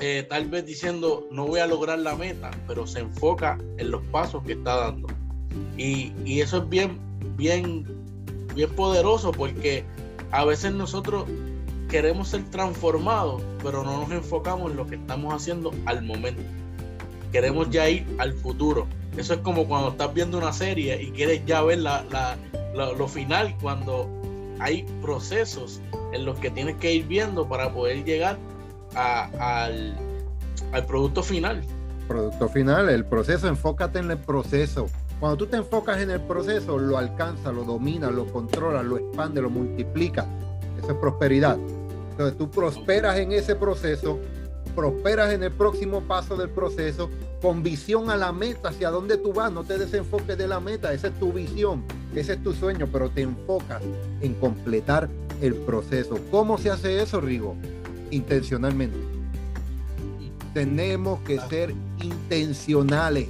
eh, 0.00 0.26
tal 0.28 0.48
vez 0.48 0.64
diciendo 0.64 1.26
no 1.30 1.46
voy 1.46 1.60
a 1.60 1.66
lograr 1.66 1.98
la 1.98 2.16
meta, 2.16 2.50
pero 2.66 2.86
se 2.86 3.00
enfoca 3.00 3.58
en 3.78 3.90
los 3.90 4.02
pasos 4.06 4.42
que 4.44 4.52
está 4.52 4.76
dando. 4.76 5.08
Y, 5.76 6.40
eso 6.40 6.58
es 6.58 6.68
bien, 6.68 6.98
bien, 7.36 7.84
bien 8.54 8.70
poderoso 8.70 9.32
porque 9.32 9.84
a 10.30 10.44
veces 10.44 10.72
nosotros 10.72 11.24
queremos 11.88 12.28
ser 12.28 12.44
transformados, 12.50 13.42
pero 13.62 13.82
no 13.82 14.00
nos 14.00 14.10
enfocamos 14.12 14.70
en 14.70 14.76
lo 14.76 14.86
que 14.86 14.94
estamos 14.96 15.34
haciendo 15.34 15.72
al 15.86 16.02
momento. 16.02 16.42
Queremos 17.32 17.70
ya 17.70 17.88
ir 17.88 18.06
al 18.18 18.32
futuro. 18.32 18.86
Eso 19.16 19.34
es 19.34 19.40
como 19.40 19.66
cuando 19.66 19.90
estás 19.90 20.14
viendo 20.14 20.38
una 20.38 20.52
serie 20.52 21.02
y 21.02 21.10
quieres 21.10 21.44
ya 21.46 21.62
ver 21.62 21.78
la, 21.78 22.36
lo 22.74 23.08
final, 23.08 23.56
cuando 23.60 24.08
hay 24.60 24.84
procesos 25.02 25.80
en 26.12 26.24
los 26.24 26.38
que 26.38 26.50
tienes 26.50 26.76
que 26.76 26.92
ir 26.94 27.06
viendo 27.06 27.48
para 27.48 27.72
poder 27.72 28.04
llegar 28.04 28.38
al, 28.94 29.96
al 30.72 30.86
producto 30.86 31.22
final. 31.22 31.62
Producto 32.08 32.48
final, 32.48 32.88
el 32.88 33.04
proceso, 33.04 33.48
enfócate 33.48 34.00
en 34.00 34.10
el 34.10 34.18
proceso. 34.18 34.86
Cuando 35.20 35.36
tú 35.36 35.46
te 35.46 35.58
enfocas 35.58 36.00
en 36.00 36.10
el 36.10 36.20
proceso, 36.20 36.78
lo 36.78 36.96
alcanza, 36.96 37.52
lo 37.52 37.64
domina, 37.64 38.10
lo 38.10 38.26
controla, 38.26 38.82
lo 38.82 38.98
expande, 38.98 39.42
lo 39.42 39.50
multiplica. 39.50 40.26
Eso 40.82 40.92
es 40.92 40.98
prosperidad. 40.98 41.58
Entonces 42.12 42.38
tú 42.38 42.50
prosperas 42.50 43.18
en 43.18 43.32
ese 43.32 43.54
proceso, 43.54 44.18
prosperas 44.74 45.32
en 45.32 45.42
el 45.42 45.52
próximo 45.52 46.00
paso 46.00 46.36
del 46.36 46.48
proceso, 46.48 47.10
con 47.42 47.62
visión 47.62 48.10
a 48.10 48.16
la 48.16 48.32
meta, 48.32 48.70
hacia 48.70 48.90
dónde 48.90 49.16
tú 49.18 49.32
vas, 49.32 49.52
no 49.52 49.64
te 49.64 49.78
desenfoques 49.78 50.36
de 50.36 50.46
la 50.46 50.60
meta, 50.60 50.92
esa 50.92 51.08
es 51.08 51.18
tu 51.18 51.32
visión, 51.32 51.84
ese 52.14 52.34
es 52.34 52.42
tu 52.42 52.52
sueño, 52.52 52.88
pero 52.92 53.10
te 53.10 53.22
enfocas 53.22 53.82
en 54.20 54.34
completar 54.34 55.08
el 55.40 55.54
proceso. 55.54 56.18
¿Cómo 56.30 56.58
se 56.58 56.70
hace 56.70 57.00
eso, 57.02 57.20
Rigo? 57.20 57.56
Intencionalmente. 58.10 58.96
Tenemos 60.54 61.20
que 61.20 61.38
ser 61.40 61.74
intencionales. 62.02 63.28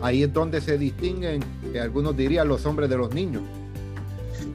Ahí 0.00 0.22
es 0.22 0.32
donde 0.32 0.60
se 0.60 0.78
distinguen, 0.78 1.42
que 1.72 1.80
algunos 1.80 2.16
dirían, 2.16 2.48
los 2.48 2.64
hombres 2.64 2.88
de 2.88 2.96
los 2.96 3.12
niños. 3.14 3.42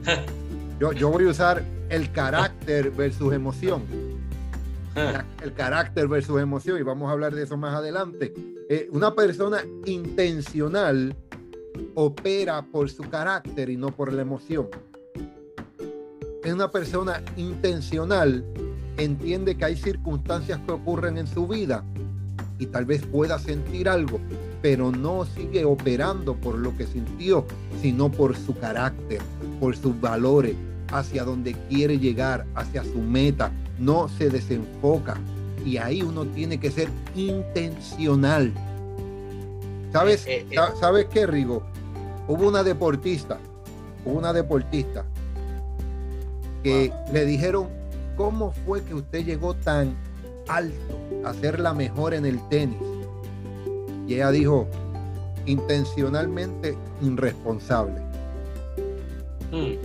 Yo, 0.80 0.92
yo 0.92 1.08
voy 1.08 1.24
a 1.24 1.28
usar 1.30 1.64
el 1.88 2.12
carácter 2.12 2.90
versus 2.90 3.32
emoción. 3.32 3.82
El 5.42 5.52
carácter 5.52 6.08
versus 6.08 6.40
emoción, 6.40 6.78
y 6.78 6.82
vamos 6.82 7.08
a 7.08 7.12
hablar 7.12 7.34
de 7.34 7.42
eso 7.42 7.56
más 7.56 7.74
adelante. 7.74 8.32
Eh, 8.68 8.88
una 8.90 9.14
persona 9.14 9.62
intencional 9.84 11.14
opera 11.94 12.62
por 12.62 12.90
su 12.90 13.02
carácter 13.04 13.70
y 13.70 13.76
no 13.76 13.88
por 13.88 14.12
la 14.12 14.22
emoción. 14.22 14.68
Es 16.42 16.52
una 16.52 16.70
persona 16.70 17.22
intencional, 17.36 18.44
entiende 18.96 19.56
que 19.56 19.64
hay 19.64 19.76
circunstancias 19.76 20.60
que 20.66 20.72
ocurren 20.72 21.18
en 21.18 21.26
su 21.26 21.46
vida 21.46 21.84
y 22.58 22.66
tal 22.66 22.84
vez 22.84 23.04
pueda 23.04 23.38
sentir 23.38 23.88
algo, 23.88 24.18
pero 24.62 24.90
no 24.90 25.24
sigue 25.24 25.64
operando 25.64 26.34
por 26.34 26.56
lo 26.56 26.76
que 26.76 26.86
sintió, 26.86 27.44
sino 27.82 28.10
por 28.10 28.36
su 28.36 28.58
carácter, 28.58 29.20
por 29.60 29.76
sus 29.76 30.00
valores, 30.00 30.56
hacia 30.92 31.24
donde 31.24 31.54
quiere 31.68 31.98
llegar, 31.98 32.46
hacia 32.54 32.82
su 32.84 32.98
meta, 32.98 33.50
no 33.78 34.08
se 34.08 34.30
desenfoca. 34.30 35.18
Y 35.64 35.78
ahí 35.78 36.02
uno 36.02 36.24
tiene 36.26 36.58
que 36.58 36.70
ser 36.70 36.88
intencional. 37.14 38.52
¿Sabes, 39.92 40.26
eh, 40.26 40.40
eh, 40.40 40.46
eh. 40.52 40.56
¿sabes 40.80 41.06
qué, 41.06 41.26
Rigo? 41.26 41.62
Hubo 42.28 42.48
una 42.48 42.62
deportista, 42.62 43.38
una 44.04 44.32
deportista 44.32 45.04
que 46.62 46.92
le 47.12 47.24
dijeron, 47.24 47.68
¿cómo 48.16 48.52
fue 48.64 48.82
que 48.82 48.94
usted 48.94 49.24
llegó 49.24 49.54
tan 49.54 49.94
alto 50.48 50.98
a 51.24 51.34
ser 51.34 51.60
la 51.60 51.74
mejor 51.74 52.14
en 52.14 52.26
el 52.26 52.40
tenis? 52.48 52.78
Y 54.06 54.14
ella 54.14 54.30
dijo, 54.30 54.66
intencionalmente 55.44 56.76
irresponsable. 57.02 58.00
Hmm. 59.52 59.76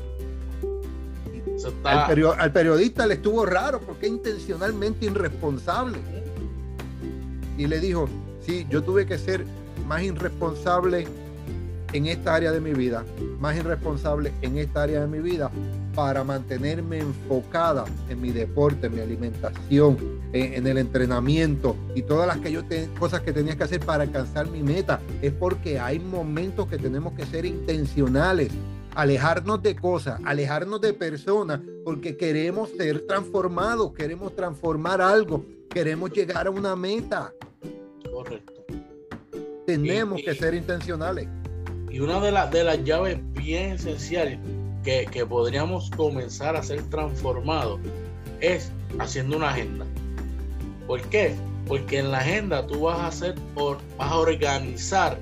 Al, 1.84 2.52
periodista 2.52 3.06
le 3.06 3.16
estuvo 3.16 3.46
raro 3.46 3.80
porque 3.80 4.08
intencionalmente 4.08 5.06
irresponsable. 5.06 6.00
Y 7.58 7.68
le 7.68 7.80
dijo, 7.80 8.10
sí, 8.42 8.66
yo 8.70 8.82
tuve 8.82 9.06
que 9.06 9.20
ser 9.20 9.46
más 9.88 10.02
irresponsable 10.02 11.08
en 11.94 12.08
esta 12.08 12.36
área 12.36 12.52
de 12.52 12.62
mi 12.62 12.74
vida, 12.74 13.04
más 13.40 13.56
irresponsable 13.56 14.32
en 14.42 14.58
esta 14.58 14.84
área 14.84 15.02
de 15.02 15.08
mi 15.08 15.20
vida 15.20 15.52
para 15.96 16.24
mantenerme 16.24 17.00
enfocada 17.00 17.86
en 18.10 18.22
mi 18.22 18.32
deporte, 18.32 18.88
en 18.88 18.96
mi 18.96 19.02
alimentación, 19.02 19.98
en, 20.34 20.66
el 20.66 20.78
entrenamiento 20.78 21.76
y 21.96 22.04
todas 22.04 22.28
las 22.28 22.38
que 22.38 22.52
yo 22.52 22.62
cosas 23.00 23.22
que 23.22 23.34
tenía 23.34 23.56
que 23.56 23.64
hacer 23.64 23.80
para 23.82 24.04
alcanzar 24.04 24.48
mi 24.48 24.64
meta. 24.64 25.00
Es 25.22 25.34
porque 25.34 25.80
hay 25.80 26.00
momentos 26.00 26.68
que 26.68 26.78
tenemos 26.78 27.14
que 27.14 27.26
ser 27.26 27.46
intencionales 27.46 28.52
alejarnos 28.96 29.64
de 29.64 29.76
cosas, 29.76 30.20
alejarnos 30.26 30.82
de 30.82 30.94
personas, 30.94 31.62
porque 31.86 32.18
queremos 32.18 32.70
ser 32.72 33.08
transformados, 33.08 33.94
queremos 33.94 34.36
transformar 34.36 35.02
algo, 35.02 35.46
queremos 35.70 36.12
llegar 36.12 36.48
a 36.48 36.50
una 36.50 36.76
meta. 36.76 37.34
Correcto. 38.12 38.66
Tenemos 39.66 40.22
que 40.24 40.36
ser 40.36 40.54
intencionales. 40.54 41.28
Y 41.90 42.00
una 42.00 42.20
de, 42.20 42.32
las 42.32 42.52
de 42.52 42.64
las 42.64 42.84
llaves 42.84 43.20
bien 43.34 43.74
esenciales 43.74 44.40
que, 44.84 45.26
podríamos 45.28 45.90
comenzar 45.92 46.56
a 46.56 46.64
ser 46.64 46.82
transformados 46.90 47.80
es 48.40 48.72
haciendo 49.00 49.38
una 49.38 49.50
agenda. 49.50 49.86
¿Por 50.88 51.02
qué? 51.04 51.36
Porque 51.68 52.00
en 52.00 52.12
la 52.12 52.20
agenda 52.20 52.66
tú 52.66 52.82
vas 52.82 53.00
a 53.00 53.08
hacer, 53.08 53.36
vas 53.56 54.12
a 54.12 54.18
organizar 54.18 55.18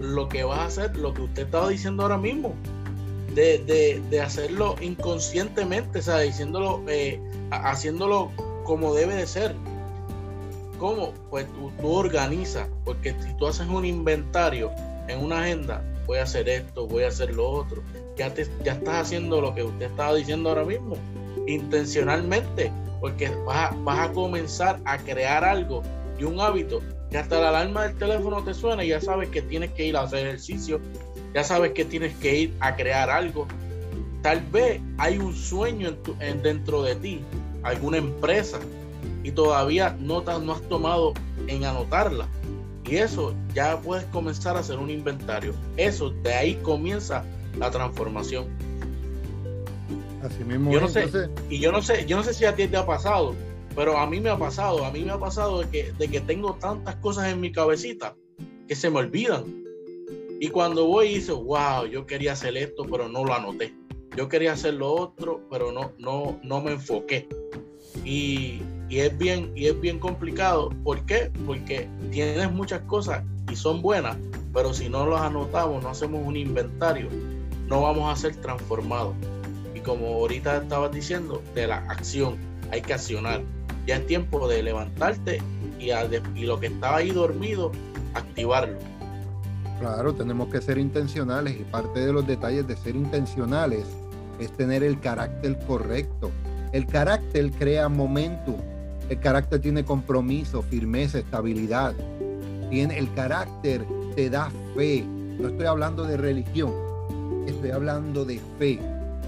lo 0.00 0.28
que 0.28 0.44
vas 0.44 0.58
a 0.58 0.64
hacer, 0.66 0.96
lo 0.96 1.14
que 1.14 1.22
usted 1.22 1.44
estaba 1.44 1.68
diciendo 1.68 2.02
ahora 2.02 2.18
mismo 2.18 2.54
de, 3.34 4.20
hacerlo 4.22 4.74
inconscientemente, 4.80 6.00
o 6.00 6.02
sea, 6.02 6.18
diciéndolo, 6.18 6.82
eh, 6.88 7.20
haciéndolo 7.50 8.30
como 8.64 8.94
debe 8.94 9.14
de 9.14 9.26
ser. 9.26 9.54
¿Cómo? 10.78 11.12
Pues 11.30 11.46
tú, 11.54 11.72
tú 11.80 11.88
organizas, 11.88 12.68
porque 12.84 13.14
si 13.20 13.34
tú 13.36 13.46
haces 13.46 13.66
un 13.66 13.84
inventario 13.84 14.70
en 15.08 15.20
una 15.20 15.42
agenda, 15.42 15.82
voy 16.08 16.18
a 16.18 16.22
hacer 16.22 16.48
esto, 16.48 16.86
voy 16.86 17.04
a 17.04 17.08
hacer 17.08 17.34
lo 17.34 17.48
otro, 17.48 17.82
ya, 18.16 18.32
te, 18.32 18.48
ya 18.64 18.72
estás 18.72 19.06
haciendo 19.06 19.42
lo 19.42 19.54
que 19.54 19.62
usted 19.62 19.86
estaba 19.86 20.14
diciendo 20.14 20.48
ahora 20.48 20.64
mismo, 20.64 20.96
intencionalmente, 21.46 22.72
porque 22.98 23.28
vas 23.46 23.70
a, 23.72 23.76
vas 23.82 24.08
a 24.08 24.12
comenzar 24.12 24.80
a 24.86 24.96
crear 24.96 25.44
algo 25.44 25.82
y 26.18 26.24
un 26.24 26.40
hábito 26.40 26.80
que 27.10 27.18
hasta 27.18 27.38
la 27.38 27.50
alarma 27.50 27.84
del 27.84 27.98
teléfono 27.98 28.42
te 28.42 28.54
suena 28.54 28.82
y 28.84 28.88
ya 28.88 29.02
sabes 29.02 29.28
que 29.28 29.42
tienes 29.42 29.70
que 29.72 29.86
ir 29.86 29.98
a 29.98 30.00
hacer 30.00 30.26
ejercicio, 30.26 30.80
ya 31.34 31.44
sabes 31.44 31.72
que 31.72 31.84
tienes 31.84 32.16
que 32.16 32.36
ir 32.36 32.54
a 32.60 32.74
crear 32.74 33.10
algo. 33.10 33.46
Tal 34.22 34.40
vez 34.50 34.80
hay 34.96 35.18
un 35.18 35.34
sueño 35.34 35.94
en 36.20 36.42
dentro 36.42 36.82
de 36.82 36.96
ti, 36.96 37.20
alguna 37.62 37.98
empresa, 37.98 38.58
y 39.22 39.32
todavía 39.32 39.94
no, 40.00 40.22
no 40.22 40.52
has 40.52 40.62
tomado 40.62 41.12
en 41.48 41.66
anotarla. 41.66 42.26
Y 42.88 42.96
eso 42.96 43.34
ya 43.54 43.80
puedes 43.80 44.04
comenzar 44.06 44.56
a 44.56 44.60
hacer 44.60 44.78
un 44.78 44.90
inventario. 44.90 45.54
Eso, 45.76 46.10
de 46.10 46.32
ahí 46.32 46.54
comienza 46.56 47.24
la 47.58 47.70
transformación. 47.70 48.46
Así 50.22 50.42
mismo. 50.44 50.72
Yo 50.72 50.80
no 50.80 50.88
sé, 50.88 51.08
y 51.50 51.60
yo 51.60 51.70
no 51.70 51.82
sé, 51.82 52.06
yo 52.06 52.16
no 52.16 52.22
sé 52.22 52.34
si 52.34 52.44
a 52.44 52.54
ti 52.54 52.66
te 52.66 52.76
ha 52.76 52.86
pasado, 52.86 53.34
pero 53.76 53.98
a 53.98 54.06
mí 54.06 54.20
me 54.20 54.30
ha 54.30 54.38
pasado, 54.38 54.84
a 54.84 54.90
mí 54.90 55.04
me 55.04 55.12
ha 55.12 55.18
pasado 55.18 55.60
de 55.60 55.68
que, 55.68 55.92
de 55.92 56.08
que 56.08 56.20
tengo 56.20 56.54
tantas 56.54 56.96
cosas 56.96 57.30
en 57.30 57.40
mi 57.40 57.52
cabecita 57.52 58.16
que 58.66 58.74
se 58.74 58.90
me 58.90 58.98
olvidan. 58.98 59.44
Y 60.40 60.48
cuando 60.48 60.86
voy 60.86 61.08
y 61.08 61.14
dice, 61.16 61.32
wow, 61.32 61.84
yo 61.86 62.06
quería 62.06 62.32
hacer 62.32 62.56
esto, 62.56 62.84
pero 62.90 63.08
no 63.08 63.24
lo 63.24 63.34
anoté. 63.34 63.74
Yo 64.16 64.28
quería 64.28 64.52
hacer 64.52 64.74
lo 64.74 64.92
otro, 64.94 65.42
pero 65.50 65.72
no, 65.72 65.92
no, 65.98 66.40
no 66.42 66.60
me 66.60 66.72
enfoqué. 66.72 67.28
Y, 68.04 68.62
y, 68.88 69.00
es 69.00 69.16
bien, 69.16 69.52
y 69.54 69.66
es 69.66 69.80
bien 69.80 69.98
complicado. 69.98 70.70
¿Por 70.84 71.04
qué? 71.06 71.30
Porque 71.46 71.88
tienes 72.10 72.50
muchas 72.52 72.80
cosas 72.82 73.22
y 73.50 73.56
son 73.56 73.82
buenas, 73.82 74.16
pero 74.52 74.72
si 74.72 74.88
no 74.88 75.06
las 75.06 75.22
anotamos, 75.22 75.82
no 75.82 75.90
hacemos 75.90 76.20
un 76.24 76.36
inventario, 76.36 77.08
no 77.66 77.82
vamos 77.82 78.12
a 78.12 78.20
ser 78.20 78.36
transformados. 78.36 79.14
Y 79.74 79.80
como 79.80 80.06
ahorita 80.06 80.58
estabas 80.58 80.92
diciendo, 80.92 81.42
de 81.54 81.66
la 81.66 81.76
acción, 81.88 82.36
hay 82.70 82.82
que 82.82 82.94
accionar. 82.94 83.42
Ya 83.86 83.96
es 83.96 84.06
tiempo 84.06 84.46
de 84.48 84.62
levantarte 84.62 85.40
y, 85.78 85.90
y 86.34 86.44
lo 86.44 86.60
que 86.60 86.66
estaba 86.66 86.98
ahí 86.98 87.10
dormido, 87.10 87.72
activarlo 88.14 88.78
Claro, 89.78 90.12
tenemos 90.12 90.48
que 90.48 90.60
ser 90.60 90.76
intencionales 90.76 91.56
y 91.60 91.62
parte 91.62 92.04
de 92.04 92.12
los 92.12 92.26
detalles 92.26 92.66
de 92.66 92.76
ser 92.76 92.96
intencionales 92.96 93.86
es 94.40 94.50
tener 94.52 94.82
el 94.82 94.98
carácter 94.98 95.56
correcto. 95.66 96.32
El 96.72 96.86
carácter 96.86 97.50
crea 97.52 97.88
momentum. 97.88 98.56
El 99.08 99.20
carácter 99.20 99.60
tiene 99.60 99.84
compromiso, 99.84 100.62
firmeza, 100.62 101.18
estabilidad. 101.18 101.94
Tiene, 102.70 102.98
el 102.98 103.12
carácter 103.14 103.84
te 104.14 104.28
da 104.28 104.50
fe. 104.76 105.04
No 105.38 105.48
estoy 105.48 105.66
hablando 105.66 106.04
de 106.04 106.16
religión, 106.16 106.72
estoy 107.46 107.70
hablando 107.70 108.24
de 108.24 108.40
fe. 108.58 108.78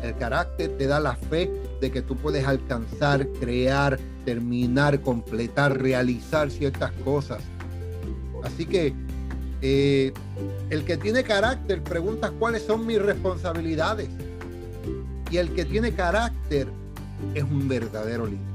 El 0.03 0.17
carácter 0.17 0.77
te 0.77 0.87
da 0.87 1.01
la 1.01 1.15
fe 1.15 1.51
de 1.81 1.91
que 1.91 2.03
tú 2.03 2.17
puedes 2.17 2.47
alcanzar, 2.47 3.27
crear, 3.39 3.99
terminar, 4.25 5.01
completar, 5.01 5.81
realizar 5.81 6.51
ciertas 6.51 6.93
cosas. 7.05 7.43
Así 8.43 8.67
que 8.67 8.95
eh, 9.63 10.13
el 10.71 10.85
que 10.85 10.97
tiene 10.97 11.23
carácter 11.23 11.83
pregunta 11.83 12.31
cuáles 12.31 12.63
son 12.63 12.87
mis 12.87 13.01
responsabilidades. 13.01 14.09
Y 15.31 15.37
el 15.37 15.51
que 15.55 15.65
tiene 15.65 15.93
carácter 15.93 16.67
es 17.35 17.45
un 17.45 17.69
verdadero 17.69 18.27
líder. 18.27 18.51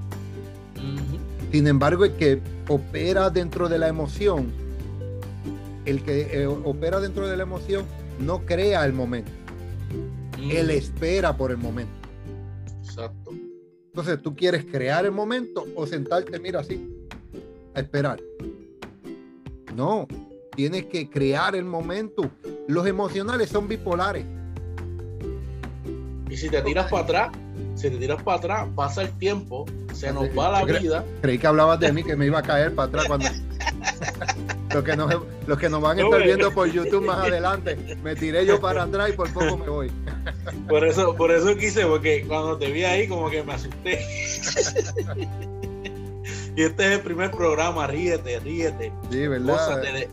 Sin 1.51 1.67
embargo, 1.67 2.05
el 2.05 2.13
que 2.13 2.41
opera 2.67 3.29
dentro 3.29 3.69
de 3.69 3.79
la 3.79 3.87
emoción, 3.87 4.51
el 5.85 6.03
que 6.03 6.41
eh, 6.41 6.47
opera 6.47 6.99
dentro 6.99 7.27
de 7.27 7.37
la 7.37 7.43
emoción 7.43 7.85
no 8.19 8.45
crea 8.45 8.85
el 8.85 8.93
momento. 8.93 9.31
Él 10.49 10.69
espera 10.69 11.35
por 11.35 11.51
el 11.51 11.57
momento. 11.57 11.93
Exacto. 12.83 13.31
Entonces, 13.87 14.21
tú 14.21 14.35
quieres 14.35 14.65
crear 14.65 15.05
el 15.05 15.11
momento 15.11 15.65
o 15.75 15.87
sentarte, 15.87 16.37
mira 16.39 16.59
así, 16.59 16.89
a 17.73 17.79
esperar. 17.79 18.19
No, 19.75 20.07
tienes 20.55 20.85
que 20.85 21.09
crear 21.09 21.55
el 21.55 21.65
momento. 21.65 22.29
Los 22.67 22.85
emocionales 22.87 23.49
son 23.49 23.67
bipolares. 23.67 24.25
Y 26.29 26.37
si 26.37 26.49
te 26.49 26.61
tiras 26.61 26.89
para 26.89 27.03
atrás, 27.03 27.31
si 27.75 27.89
te 27.89 27.97
tiras 27.97 28.23
para 28.23 28.37
atrás, 28.37 28.67
pasa 28.75 29.01
el 29.03 29.11
tiempo, 29.17 29.65
se 29.93 30.11
nos 30.11 30.25
va 30.37 30.49
la 30.49 30.63
vida. 30.65 31.03
Creí 31.21 31.37
que 31.37 31.47
hablabas 31.47 31.79
de 31.79 31.91
mí, 31.91 32.03
que 32.03 32.15
me 32.15 32.25
iba 32.25 32.39
a 32.39 32.43
caer 32.43 32.73
para 32.73 32.87
atrás 32.87 33.05
cuando. 33.05 33.27
los, 34.73 34.83
que 34.83 34.95
nos, 34.95 35.13
los 35.45 35.59
que 35.59 35.69
nos 35.69 35.81
van 35.81 35.99
a 35.99 36.03
estar 36.03 36.23
viendo 36.23 36.51
por 36.51 36.71
YouTube 36.71 37.05
más 37.05 37.19
adelante, 37.19 37.97
me 38.03 38.15
tiré 38.15 38.45
yo 38.45 38.59
para 38.59 38.83
atrás 38.83 39.09
y 39.09 39.13
por 39.13 39.31
poco 39.31 39.57
me 39.57 39.69
voy. 39.69 39.91
Por 40.67 40.85
eso, 40.85 41.15
por 41.15 41.31
eso 41.31 41.55
quise, 41.55 41.85
porque 41.85 42.25
cuando 42.27 42.57
te 42.57 42.71
vi 42.71 42.83
ahí, 42.83 43.07
como 43.07 43.29
que 43.29 43.43
me 43.43 43.53
asusté. 43.53 44.03
Y 46.57 46.63
este 46.63 46.85
es 46.85 46.91
el 46.93 47.01
primer 47.01 47.31
programa, 47.31 47.85
ríete, 47.85 48.39
ríete. 48.39 48.91
Sí, 49.11 49.27
¿verdad? 49.27 49.81
De, 49.81 50.07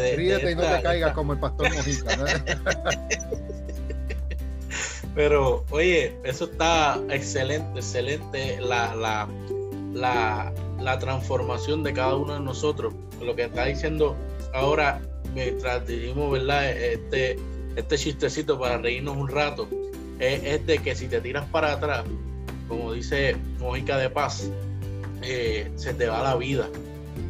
de 0.00 0.16
Ríete 0.16 0.52
y 0.52 0.54
no 0.54 0.62
te 0.62 0.82
caigas 0.82 1.12
como 1.14 1.32
el 1.32 1.40
pastor 1.40 1.74
Mojica, 1.74 2.16
¿no? 2.16 2.24
Pero, 5.14 5.64
oye, 5.70 6.16
eso 6.24 6.46
está 6.46 7.00
excelente, 7.10 7.78
excelente 7.78 8.60
la, 8.60 8.94
la, 8.96 9.28
la, 9.92 10.52
la, 10.80 10.98
transformación 10.98 11.84
de 11.84 11.92
cada 11.92 12.16
uno 12.16 12.34
de 12.34 12.40
nosotros. 12.40 12.92
Lo 13.22 13.36
que 13.36 13.44
está 13.44 13.66
diciendo 13.66 14.16
ahora, 14.52 15.00
mientras 15.32 15.86
dijimos, 15.86 16.32
¿verdad? 16.32 16.68
Este, 16.70 17.38
este 17.76 17.96
chistecito 17.96 18.58
para 18.58 18.78
reírnos 18.78 19.16
un 19.16 19.28
rato, 19.28 19.68
es, 20.18 20.66
de 20.66 20.78
que 20.78 20.94
si 20.96 21.06
te 21.06 21.20
tiras 21.20 21.44
para 21.50 21.74
atrás, 21.74 22.04
como 22.68 22.92
dice 22.92 23.36
Mojica 23.60 23.98
de 23.98 24.10
Paz, 24.10 24.50
eh, 25.22 25.70
se 25.76 25.94
te 25.94 26.06
va 26.08 26.22
la 26.22 26.36
vida. 26.36 26.68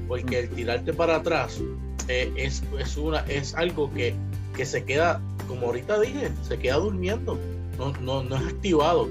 Porque 0.09 0.41
el 0.41 0.51
tirarte 0.51 0.93
para 0.93 1.17
atrás 1.17 1.61
eh, 2.09 2.33
es, 2.37 2.63
es, 2.79 2.97
una, 2.97 3.21
es 3.21 3.55
algo 3.55 3.93
que, 3.93 4.15
que, 4.57 4.65
se 4.65 4.85
queda, 4.85 5.21
como 5.49 5.67
ahorita 5.67 6.01
dije, 6.01 6.31
se 6.47 6.59
queda 6.59 6.77
durmiendo, 6.77 7.39
no, 7.79 7.93
no, 8.01 8.23
no 8.23 8.37
es 8.37 8.43
activado. 8.47 9.09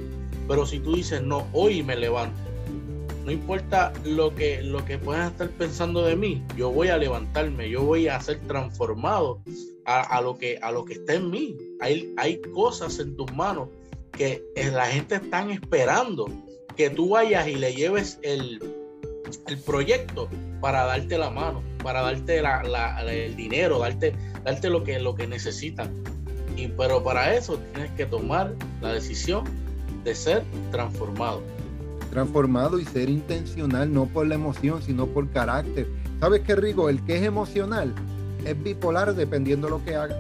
Pero 0.48 0.66
si 0.66 0.80
tú 0.80 0.96
dices, 0.96 1.22
no, 1.22 1.48
hoy 1.54 1.84
me 1.84 1.96
levanto, 1.96 2.38
no 3.26 3.32
importa 3.32 3.94
lo 4.04 4.36
que, 4.36 4.62
lo 4.62 4.84
que 4.84 4.98
puedan 4.98 5.32
estar 5.32 5.50
pensando 5.52 6.04
de 6.04 6.16
mí, 6.16 6.44
yo 6.58 6.72
voy 6.72 6.90
a 6.90 6.98
levantarme, 6.98 7.70
yo 7.70 7.84
voy 7.84 8.08
a 8.10 8.20
ser 8.20 8.40
transformado 8.48 9.42
a, 9.86 10.02
a 10.02 10.22
lo, 10.22 10.38
que, 10.38 10.58
a 10.62 10.72
lo 10.72 10.84
que 10.84 10.94
está 10.94 11.14
en 11.14 11.30
mí. 11.30 11.58
Hay, 11.80 12.14
hay 12.18 12.42
cosas 12.54 13.00
en 13.00 13.16
tus 13.16 13.32
manos 13.34 13.70
que 14.12 14.44
eh, 14.56 14.72
la 14.72 14.86
gente 14.88 15.16
están 15.16 15.52
esperando 15.52 16.30
que 16.76 16.90
tú 16.90 17.10
vayas 17.10 17.48
y 17.48 17.56
le 17.56 17.74
lleves 17.74 18.20
el, 18.24 18.60
el 19.48 19.58
proyecto 19.60 20.30
para 20.60 20.86
darte 20.86 21.18
la 21.18 21.30
mano, 21.30 21.64
para 21.84 22.02
darte 22.02 22.40
el 22.40 23.36
dinero, 23.36 23.80
darte, 23.80 24.14
darte 24.44 24.70
lo 24.70 24.84
que, 24.84 25.00
lo 25.00 25.16
que 25.16 25.28
necesitan. 25.28 26.04
Y, 26.56 26.68
pero 26.68 27.04
para 27.04 27.34
eso 27.36 27.58
tienes 27.74 27.92
que 27.92 28.06
tomar 28.06 28.54
la 28.82 28.94
decisión 28.94 29.44
de 30.04 30.16
ser 30.16 30.44
transformado. 30.72 31.42
Transformado 32.12 32.80
y 32.80 32.86
ser 32.86 33.10
intencional, 33.10 33.92
no 33.92 34.06
por 34.06 34.28
la 34.28 34.36
emoción, 34.36 34.82
sino 34.82 35.08
por 35.08 35.30
carácter. 35.32 35.88
¿Sabes 36.20 36.42
qué, 36.42 36.56
Rigo? 36.56 36.90
El 36.90 37.04
que 37.04 37.18
es 37.18 37.24
emocional 37.24 37.94
es 38.46 38.62
bipolar 38.62 39.14
dependiendo 39.16 39.68
de 39.68 39.72
lo 39.72 39.84
que 39.84 39.96
haga. 39.96 40.16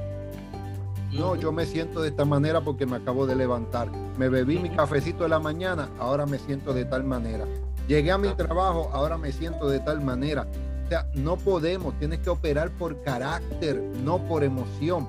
No, 1.11 1.35
yo 1.35 1.51
me 1.51 1.65
siento 1.67 2.01
de 2.01 2.09
esta 2.09 2.25
manera 2.25 2.61
porque 2.61 2.87
me 2.87 2.95
acabo 2.95 3.27
de 3.27 3.35
levantar. 3.35 3.91
Me 4.17 4.29
bebí 4.29 4.57
mi 4.57 4.69
cafecito 4.69 5.23
de 5.23 5.29
la 5.29 5.39
mañana, 5.39 5.89
ahora 5.99 6.25
me 6.25 6.39
siento 6.39 6.73
de 6.73 6.85
tal 6.85 7.03
manera. 7.03 7.45
Llegué 7.87 8.11
a 8.11 8.17
mi 8.17 8.29
trabajo, 8.29 8.89
ahora 8.93 9.17
me 9.17 9.31
siento 9.31 9.69
de 9.69 9.79
tal 9.79 10.01
manera. 10.01 10.47
O 10.85 10.89
sea, 10.89 11.07
no 11.13 11.37
podemos, 11.37 11.97
tienes 11.99 12.19
que 12.19 12.29
operar 12.29 12.71
por 12.71 13.01
carácter, 13.03 13.81
no 14.03 14.17
por 14.27 14.43
emoción. 14.43 15.07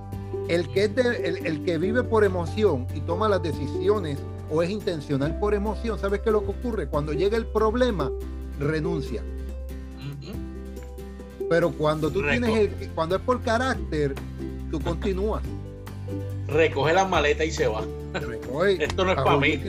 El 0.48 0.68
que, 0.68 0.84
es 0.84 1.44
el, 1.44 1.64
que 1.64 1.78
vive 1.78 2.02
por 2.02 2.24
emoción 2.24 2.86
y 2.94 3.00
toma 3.00 3.28
las 3.28 3.42
decisiones 3.42 4.18
o 4.50 4.62
es 4.62 4.70
intencional 4.70 5.38
por 5.38 5.54
emoción, 5.54 5.98
¿sabes 5.98 6.20
qué 6.20 6.28
es 6.28 6.32
lo 6.32 6.44
que 6.44 6.50
ocurre? 6.50 6.86
Cuando 6.86 7.12
llega 7.12 7.36
el 7.36 7.46
problema, 7.46 8.10
renuncia. 8.58 9.22
Pero 11.48 11.72
cuando 11.72 12.10
tú 12.10 12.22
tienes 12.22 12.50
el, 12.56 12.90
cuando 12.94 13.16
es 13.16 13.22
por 13.22 13.42
carácter, 13.42 14.14
tú 14.70 14.80
continúas 14.80 15.42
recoge 16.48 16.92
la 16.92 17.04
maleta 17.04 17.44
y 17.44 17.50
se 17.50 17.66
va. 17.66 17.82
Esto 18.78 19.04
no 19.04 19.12
es 19.12 19.16
para 19.16 19.38
mí. 19.38 19.60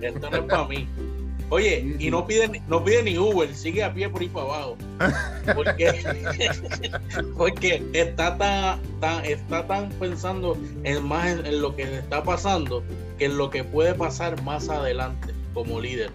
Esto 0.00 0.30
no 0.30 0.36
es 0.36 0.42
para 0.44 0.68
mí. 0.68 0.88
Oye, 1.52 1.96
y 1.98 2.10
no 2.10 2.26
pide, 2.26 2.62
no 2.66 2.82
pide 2.82 3.02
ni 3.02 3.18
Uber, 3.18 3.54
sigue 3.54 3.84
a 3.84 3.92
pie 3.92 4.08
por 4.08 4.22
ahí 4.22 4.28
para 4.28 4.46
abajo. 4.46 4.78
Porque, 5.54 5.92
porque 7.36 7.82
está 7.92 8.38
tan, 8.38 8.80
tan, 9.00 9.22
está 9.26 9.66
tan 9.66 9.90
pensando 9.98 10.56
en 10.84 11.04
más 11.04 11.26
en, 11.26 11.60
lo 11.60 11.76
que 11.76 11.82
está 11.82 12.22
pasando 12.22 12.82
que 13.18 13.26
en 13.26 13.36
lo 13.36 13.50
que 13.50 13.64
puede 13.64 13.92
pasar 13.92 14.40
más 14.42 14.70
adelante 14.70 15.34
como 15.52 15.78
líder. 15.78 16.10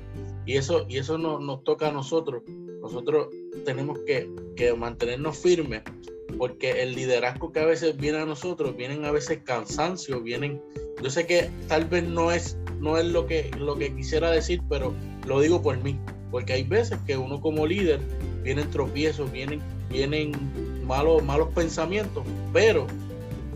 Y 0.47 0.57
eso, 0.57 0.87
y 0.89 0.97
eso 0.97 1.19
no, 1.19 1.37
nos 1.39 1.63
toca 1.63 1.89
a 1.89 1.91
nosotros. 1.91 2.41
Nosotros 2.81 3.27
tenemos 3.63 3.99
que, 4.07 4.27
que 4.55 4.73
mantenernos 4.73 5.37
firmes 5.37 5.83
porque 6.39 6.81
el 6.81 6.95
liderazgo 6.95 7.51
que 7.51 7.59
a 7.59 7.65
veces 7.65 7.95
viene 7.95 8.17
a 8.17 8.25
nosotros, 8.25 8.75
vienen 8.75 9.05
a 9.05 9.11
veces 9.11 9.41
cansancio, 9.43 10.19
vienen, 10.19 10.59
yo 11.03 11.11
sé 11.11 11.27
que 11.27 11.51
tal 11.67 11.85
vez 11.85 12.03
no 12.05 12.31
es, 12.31 12.57
no 12.79 12.97
es 12.97 13.05
lo 13.05 13.27
que, 13.27 13.51
lo 13.59 13.75
que 13.75 13.93
quisiera 13.95 14.31
decir, 14.31 14.61
pero 14.67 14.95
lo 15.27 15.41
digo 15.41 15.61
por 15.61 15.77
mí, 15.83 15.99
porque 16.31 16.53
hay 16.53 16.63
veces 16.63 16.97
que 17.05 17.17
uno 17.17 17.41
como 17.41 17.67
líder 17.67 17.99
vienen 18.43 18.69
tropiezos, 18.71 19.31
vienen, 19.31 19.61
vienen 19.89 20.31
malos, 20.85 21.23
malos 21.23 21.49
pensamientos, 21.53 22.23
pero 22.53 22.87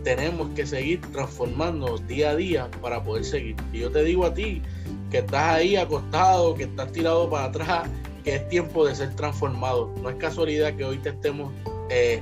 tenemos 0.04 0.50
que 0.56 0.66
seguir 0.66 1.00
transformándonos 1.12 2.06
día 2.08 2.32
a 2.32 2.36
día 2.36 2.70
para 2.82 3.04
poder 3.04 3.24
seguir. 3.24 3.56
Y 3.72 3.80
yo 3.80 3.92
te 3.92 4.04
digo 4.04 4.26
a 4.26 4.34
ti 4.34 4.62
que 5.10 5.20
estás 5.20 5.56
ahí 5.56 5.76
acostado, 5.76 6.56
que 6.56 6.64
estás 6.64 6.92
tirado 6.92 7.30
para 7.30 7.46
atrás, 7.46 7.90
que 8.24 8.36
es 8.36 8.50
tiempo 8.50 8.86
de 8.86 8.96
ser 8.96 9.16
transformado. 9.16 9.94
No 10.02 10.10
es 10.10 10.16
casualidad 10.18 10.76
que 10.76 10.84
hoy 10.84 10.98
te 10.98 11.10
estemos 11.10 11.54
eh, 11.90 12.22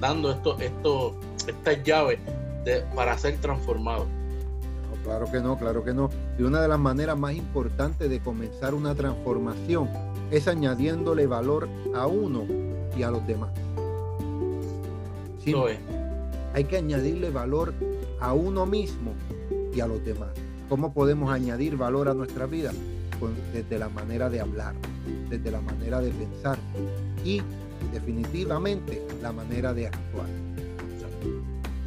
dando 0.00 0.32
esto, 0.32 0.58
esto, 0.60 1.18
estas 1.46 1.82
llaves 1.82 2.18
para 2.94 3.16
ser 3.18 3.38
transformado. 3.38 4.06
Claro 5.04 5.30
que 5.30 5.40
no, 5.40 5.58
claro 5.58 5.84
que 5.84 5.94
no. 5.94 6.10
Y 6.38 6.42
una 6.42 6.60
de 6.60 6.68
las 6.68 6.78
maneras 6.78 7.18
más 7.18 7.34
importantes 7.34 8.08
de 8.08 8.20
comenzar 8.20 8.74
una 8.74 8.94
transformación 8.94 9.88
es 10.30 10.48
añadiéndole 10.48 11.26
valor 11.26 11.68
a 11.94 12.06
uno 12.06 12.44
y 12.96 13.02
a 13.02 13.10
los 13.10 13.26
demás. 13.26 13.50
Sí, 15.44 15.54
hay 16.54 16.64
que 16.64 16.76
añadirle 16.76 17.30
valor 17.30 17.74
a 18.20 18.32
uno 18.32 18.66
mismo 18.66 19.12
y 19.74 19.80
a 19.80 19.86
los 19.86 20.04
demás. 20.04 20.30
¿Cómo 20.68 20.92
podemos 20.92 21.30
añadir 21.32 21.76
valor 21.76 22.08
a 22.08 22.14
nuestra 22.14 22.46
vida? 22.46 22.72
Desde 23.52 23.78
la 23.78 23.88
manera 23.88 24.28
de 24.28 24.40
hablar, 24.40 24.74
desde 25.28 25.50
la 25.50 25.60
manera 25.60 26.00
de 26.00 26.10
pensar 26.10 26.58
y 27.24 27.40
definitivamente 27.92 29.00
la 29.20 29.32
manera 29.32 29.72
de 29.72 29.86
actuar. 29.86 30.26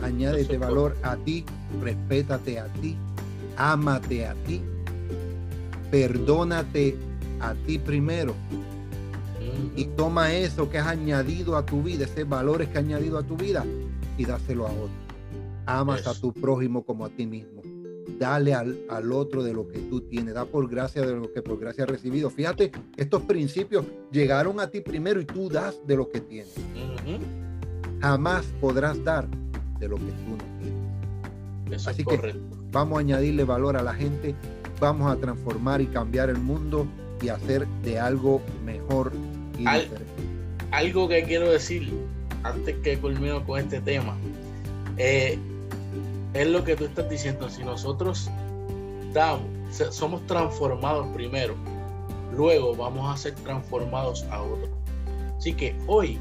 Añádete 0.01 0.57
valor 0.57 0.95
a 1.03 1.15
ti, 1.17 1.43
respétate 1.81 2.59
a 2.59 2.67
ti, 2.67 2.97
ámate 3.57 4.25
a 4.25 4.33
ti, 4.33 4.61
perdónate 5.91 6.95
a 7.39 7.53
ti 7.53 7.79
primero. 7.79 8.33
Y 9.75 9.85
toma 9.85 10.33
eso 10.33 10.69
que 10.69 10.77
has 10.77 10.87
añadido 10.87 11.55
a 11.55 11.65
tu 11.65 11.81
vida, 11.83 12.05
esos 12.05 12.27
valores 12.27 12.69
que 12.69 12.77
has 12.77 12.83
añadido 12.83 13.17
a 13.17 13.23
tu 13.23 13.35
vida 13.37 13.65
y 14.17 14.25
dáselo 14.25 14.67
a 14.67 14.71
otro. 14.71 15.05
Amas 15.65 16.07
a 16.07 16.13
tu 16.19 16.33
prójimo 16.33 16.83
como 16.83 17.05
a 17.05 17.09
ti 17.09 17.25
mismo. 17.25 17.61
Dale 18.19 18.53
al, 18.53 19.11
otro 19.11 19.43
de 19.43 19.53
lo 19.53 19.67
que 19.67 19.79
tú 19.79 20.01
tienes, 20.01 20.33
da 20.33 20.45
por 20.45 20.69
gracia 20.69 21.01
de 21.05 21.15
lo 21.15 21.31
que 21.33 21.41
por 21.41 21.59
gracia 21.59 21.83
has 21.83 21.89
recibido. 21.89 22.29
Fíjate, 22.29 22.71
estos 22.95 23.23
principios 23.23 23.85
llegaron 24.11 24.59
a 24.59 24.69
ti 24.69 24.79
primero 24.79 25.19
y 25.19 25.25
tú 25.25 25.49
das 25.49 25.75
de 25.85 25.95
lo 25.95 26.09
que 26.09 26.21
tienes. 26.21 26.53
Jamás 28.01 28.45
podrás 28.61 29.03
dar 29.03 29.27
de 29.79 29.87
lo 29.87 29.97
que 29.97 30.03
tú 30.03 30.37
no 30.37 30.54
tienes. 31.83 31.87
Así 31.87 32.03
que 32.03 32.35
vamos 32.71 32.97
a 32.97 32.99
añadirle 33.01 33.43
valor 33.43 33.77
a 33.77 33.83
la 33.83 33.93
gente, 33.93 34.35
vamos 34.79 35.11
a 35.11 35.15
transformar 35.17 35.81
y 35.81 35.87
cambiar 35.87 36.29
el 36.29 36.37
mundo 36.37 36.87
y 37.21 37.29
hacer 37.29 37.67
de 37.83 37.99
algo 37.99 38.41
mejor 38.65 39.11
y 39.57 39.65
Algo 40.71 41.07
que 41.07 41.23
quiero 41.23 41.49
decir 41.49 41.91
antes 42.43 42.75
que 42.83 42.97
culmino 42.99 43.45
con 43.45 43.59
este 43.59 43.79
tema. 43.81 44.15
Eh, 44.97 45.39
es 46.33 46.47
lo 46.47 46.63
que 46.63 46.75
tú 46.75 46.85
estás 46.85 47.09
diciendo. 47.09 47.49
Si 47.49 47.63
nosotros 47.63 48.29
damos 49.13 49.55
somos 49.91 50.25
transformados 50.27 51.07
primero, 51.13 51.55
luego 52.35 52.75
vamos 52.75 53.13
a 53.13 53.17
ser 53.17 53.35
transformados 53.35 54.23
a 54.31 54.41
otro. 54.41 54.69
Así 55.37 55.53
que 55.53 55.75
hoy 55.87 56.19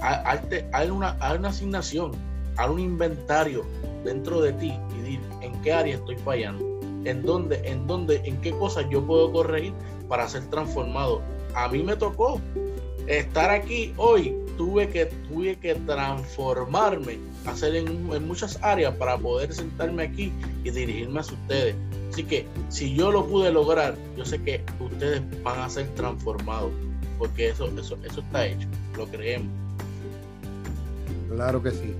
hay 0.00 0.90
una, 0.90 1.16
hay 1.20 1.38
una 1.38 1.48
asignación, 1.48 2.12
hay 2.56 2.68
un 2.68 2.80
inventario 2.80 3.64
dentro 4.04 4.40
de 4.40 4.52
ti 4.54 4.72
y 4.96 5.00
decir 5.00 5.20
en 5.42 5.60
qué 5.62 5.72
área 5.72 5.96
estoy 5.96 6.16
fallando, 6.16 6.64
en 7.04 7.22
dónde, 7.22 7.60
en 7.64 7.86
dónde, 7.86 8.20
en 8.24 8.40
qué 8.40 8.52
cosas 8.52 8.86
yo 8.90 9.04
puedo 9.04 9.32
corregir 9.32 9.72
para 10.08 10.28
ser 10.28 10.48
transformado. 10.50 11.22
A 11.54 11.68
mí 11.68 11.82
me 11.82 11.96
tocó 11.96 12.40
estar 13.06 13.50
aquí 13.50 13.92
hoy, 13.96 14.34
tuve 14.56 14.88
que, 14.88 15.06
tuve 15.06 15.56
que 15.56 15.74
transformarme, 15.74 17.18
hacer 17.46 17.74
en, 17.76 18.12
en 18.12 18.26
muchas 18.26 18.58
áreas 18.62 18.94
para 18.96 19.16
poder 19.16 19.52
sentarme 19.52 20.04
aquí 20.04 20.32
y 20.64 20.70
dirigirme 20.70 21.20
a 21.20 21.22
ustedes. 21.22 21.74
Así 22.12 22.24
que 22.24 22.46
si 22.68 22.94
yo 22.94 23.10
lo 23.10 23.26
pude 23.26 23.52
lograr, 23.52 23.96
yo 24.16 24.24
sé 24.24 24.42
que 24.42 24.62
ustedes 24.80 25.22
van 25.42 25.60
a 25.60 25.68
ser 25.68 25.86
transformados, 25.94 26.72
porque 27.18 27.48
eso, 27.48 27.66
eso, 27.78 27.98
eso 28.04 28.20
está 28.20 28.46
hecho, 28.46 28.68
lo 28.96 29.06
creemos. 29.06 29.48
Claro 31.30 31.62
que 31.62 31.70
sí. 31.70 31.94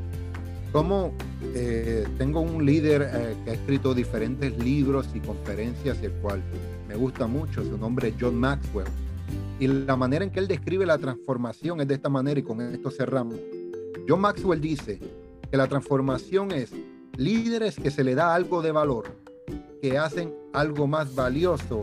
Como 0.72 1.14
eh, 1.54 2.06
tengo 2.18 2.40
un 2.40 2.64
líder 2.64 3.02
eh, 3.02 3.36
que 3.44 3.50
ha 3.50 3.54
escrito 3.54 3.94
diferentes 3.94 4.56
libros 4.62 5.08
y 5.14 5.20
conferencias, 5.20 6.02
el 6.02 6.12
cual 6.12 6.42
me 6.86 6.94
gusta 6.94 7.26
mucho, 7.26 7.64
su 7.64 7.78
nombre 7.78 8.08
es 8.08 8.14
John 8.20 8.36
Maxwell. 8.36 8.86
Y 9.58 9.66
la 9.66 9.96
manera 9.96 10.24
en 10.24 10.30
que 10.30 10.40
él 10.40 10.48
describe 10.48 10.84
la 10.84 10.98
transformación 10.98 11.80
es 11.80 11.88
de 11.88 11.94
esta 11.94 12.08
manera 12.08 12.38
y 12.38 12.42
con 12.42 12.60
esto 12.60 12.90
cerramos. 12.90 13.36
John 14.06 14.20
Maxwell 14.20 14.60
dice 14.60 14.98
que 15.50 15.56
la 15.56 15.66
transformación 15.66 16.52
es 16.52 16.70
líderes 17.16 17.76
que 17.76 17.90
se 17.90 18.04
le 18.04 18.14
da 18.14 18.34
algo 18.34 18.62
de 18.62 18.72
valor, 18.72 19.06
que 19.80 19.98
hacen 19.98 20.34
algo 20.52 20.86
más 20.86 21.14
valioso 21.14 21.82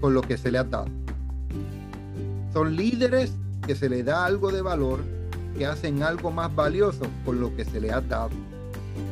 con 0.00 0.14
lo 0.14 0.22
que 0.22 0.36
se 0.36 0.50
le 0.50 0.58
ha 0.58 0.64
dado. 0.64 0.88
Son 2.52 2.74
líderes 2.74 3.32
que 3.66 3.74
se 3.74 3.88
le 3.88 4.02
da 4.02 4.24
algo 4.24 4.50
de 4.50 4.62
valor 4.62 5.19
que 5.56 5.66
hacen 5.66 6.02
algo 6.02 6.30
más 6.30 6.54
valioso 6.54 7.06
por 7.24 7.36
lo 7.36 7.54
que 7.54 7.64
se 7.64 7.80
le 7.80 7.92
ha 7.92 8.00
dado. 8.00 8.30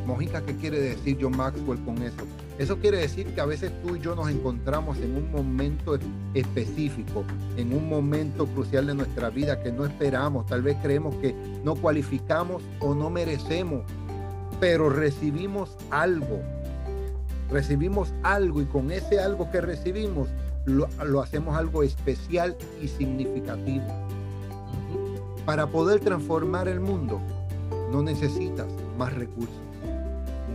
Mojica, 0.05 0.41
¿qué 0.41 0.55
quiere 0.55 0.79
decir 0.79 1.17
John 1.21 1.37
Maxwell 1.37 1.79
con 1.85 2.01
eso? 2.01 2.25
Eso 2.57 2.77
quiere 2.77 2.97
decir 2.97 3.33
que 3.33 3.39
a 3.39 3.45
veces 3.45 3.71
tú 3.81 3.95
y 3.95 4.01
yo 4.01 4.15
nos 4.15 4.29
encontramos 4.29 4.97
en 4.97 5.15
un 5.15 5.31
momento 5.31 5.97
específico, 6.33 7.23
en 7.55 7.73
un 7.73 7.87
momento 7.87 8.45
crucial 8.47 8.87
de 8.87 8.95
nuestra 8.95 9.29
vida 9.29 9.63
que 9.63 9.71
no 9.71 9.85
esperamos, 9.85 10.45
tal 10.45 10.61
vez 10.61 10.75
creemos 10.81 11.15
que 11.15 11.33
no 11.63 11.75
cualificamos 11.75 12.61
o 12.81 12.93
no 12.93 13.09
merecemos, 13.09 13.83
pero 14.59 14.89
recibimos 14.89 15.77
algo, 15.89 16.41
recibimos 17.49 18.13
algo 18.23 18.61
y 18.61 18.65
con 18.65 18.91
ese 18.91 19.21
algo 19.21 19.49
que 19.51 19.61
recibimos 19.61 20.27
lo, 20.65 20.89
lo 21.05 21.21
hacemos 21.21 21.55
algo 21.55 21.81
especial 21.81 22.57
y 22.81 22.89
significativo. 22.89 23.85
Para 25.49 25.65
poder 25.65 25.99
transformar 25.99 26.67
el 26.67 26.79
mundo, 26.79 27.19
no 27.91 28.03
necesitas 28.03 28.67
más 28.99 29.11
recursos, 29.15 29.57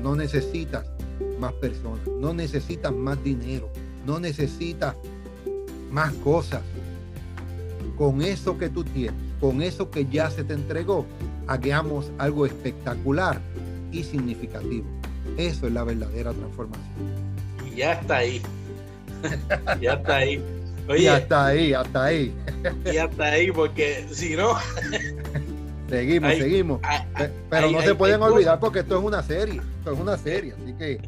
no 0.00 0.14
necesitas 0.14 0.86
más 1.40 1.52
personas, 1.54 2.06
no 2.20 2.32
necesitas 2.32 2.92
más 2.92 3.20
dinero, 3.24 3.68
no 4.06 4.20
necesitas 4.20 4.94
más 5.90 6.12
cosas. 6.22 6.62
Con 7.98 8.22
eso 8.22 8.56
que 8.56 8.68
tú 8.68 8.84
tienes, 8.84 9.20
con 9.40 9.62
eso 9.62 9.90
que 9.90 10.06
ya 10.06 10.30
se 10.30 10.44
te 10.44 10.54
entregó, 10.54 11.06
hagamos 11.48 12.12
algo 12.18 12.46
espectacular 12.46 13.40
y 13.90 14.04
significativo. 14.04 14.86
Eso 15.36 15.66
es 15.66 15.72
la 15.72 15.82
verdadera 15.82 16.32
transformación. 16.32 16.84
Y 17.66 17.78
ya 17.78 17.94
está 17.94 18.18
ahí. 18.18 18.40
ya 19.80 19.94
está 19.94 20.16
ahí. 20.18 20.40
Y 20.96 21.06
hasta 21.06 21.46
ahí, 21.46 21.72
hasta 21.72 22.04
ahí. 22.04 22.34
y 22.84 22.96
hasta 22.96 23.24
ahí, 23.24 23.50
porque 23.50 24.06
si 24.10 24.36
no. 24.36 24.54
seguimos, 25.88 26.32
seguimos. 26.34 26.80
Pero 27.50 27.70
no 27.70 27.82
se 27.82 27.94
pueden 27.94 28.22
olvidar 28.22 28.58
porque 28.60 28.80
esto 28.80 28.98
es 28.98 29.04
una 29.04 29.22
serie. 29.22 29.60
Esto 29.78 29.92
es 29.92 30.00
una 30.00 30.16
serie, 30.16 30.54
así 30.60 30.74
que 30.74 31.00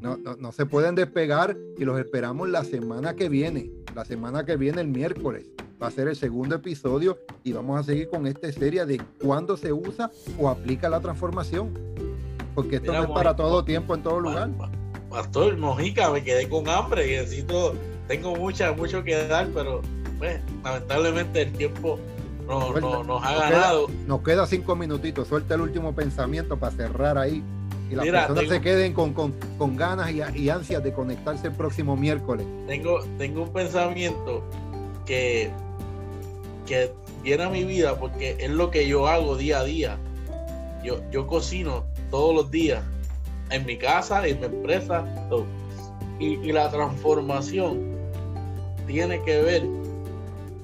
no, 0.00 0.16
no, 0.16 0.52
se 0.52 0.64
pueden 0.64 0.94
despegar 0.94 1.56
y 1.76 1.84
los 1.84 1.98
esperamos 1.98 2.48
la 2.48 2.64
semana 2.64 3.14
que 3.14 3.28
viene. 3.28 3.70
La 3.94 4.04
semana 4.04 4.44
que 4.44 4.56
viene, 4.56 4.80
el 4.80 4.88
miércoles, 4.88 5.46
va 5.82 5.88
a 5.88 5.90
ser 5.90 6.08
el 6.08 6.16
segundo 6.16 6.56
episodio 6.56 7.18
y 7.42 7.52
vamos 7.52 7.80
a 7.80 7.82
seguir 7.82 8.08
con 8.08 8.26
esta 8.26 8.50
serie 8.52 8.84
de 8.84 9.00
cuándo 9.20 9.56
se 9.56 9.72
usa 9.72 10.10
o 10.38 10.48
aplica 10.48 10.88
la 10.88 11.00
transformación. 11.00 11.72
Porque 12.54 12.76
esto 12.76 12.92
no 12.92 13.04
es 13.04 13.10
para 13.10 13.34
todo 13.34 13.64
tiempo 13.64 13.94
en 13.94 14.02
todo 14.02 14.20
lugar. 14.20 14.50
Pastor 15.10 15.56
Mojica, 15.56 16.10
me 16.10 16.22
quedé 16.22 16.48
con 16.48 16.68
hambre 16.68 17.08
y 17.08 17.16
necesito 17.16 17.74
tengo 18.08 18.34
mucha, 18.34 18.72
mucho 18.72 19.04
que 19.04 19.14
dar, 19.28 19.48
pero 19.54 19.82
pues, 20.18 20.40
lamentablemente 20.64 21.42
el 21.42 21.52
tiempo 21.52 21.98
no, 22.46 23.04
nos 23.04 23.22
ha 23.22 23.34
ganado. 23.34 23.88
nos 24.06 24.22
queda 24.22 24.46
cinco 24.46 24.74
minutitos, 24.74 25.28
suelta 25.28 25.54
el 25.54 25.60
último 25.60 25.94
pensamiento 25.94 26.56
para 26.56 26.74
cerrar 26.74 27.18
ahí. 27.18 27.44
Y 27.90 27.94
las 27.94 28.06
personas 28.06 28.48
se 28.48 28.60
queden 28.60 28.92
con, 28.92 29.14
con, 29.14 29.76
ganas 29.76 30.10
y, 30.10 30.20
y, 30.38 30.50
ansias 30.50 30.82
de 30.82 30.92
conectarse 30.92 31.46
el 31.46 31.54
próximo 31.54 31.96
miércoles. 31.96 32.46
Tengo, 32.66 33.02
tengo 33.16 33.44
un 33.44 33.52
pensamiento 33.52 34.44
que, 35.06 35.50
que 36.66 36.92
llena 37.24 37.48
mi 37.48 37.64
vida 37.64 37.98
porque 37.98 38.36
es 38.38 38.50
lo 38.50 38.70
que 38.70 38.86
yo 38.86 39.06
hago 39.08 39.36
día 39.36 39.60
a 39.60 39.64
día. 39.64 39.98
Yo, 40.84 41.00
yo 41.10 41.26
cocino 41.26 41.84
todos 42.10 42.34
los 42.34 42.50
días 42.50 42.82
en 43.50 43.64
mi 43.64 43.78
casa, 43.78 44.26
en 44.26 44.38
mi 44.40 44.46
empresa, 44.46 45.04
Y, 46.18 46.34
y 46.46 46.52
la 46.52 46.70
transformación 46.70 47.97
tiene 48.88 49.22
que 49.22 49.40
ver 49.42 49.62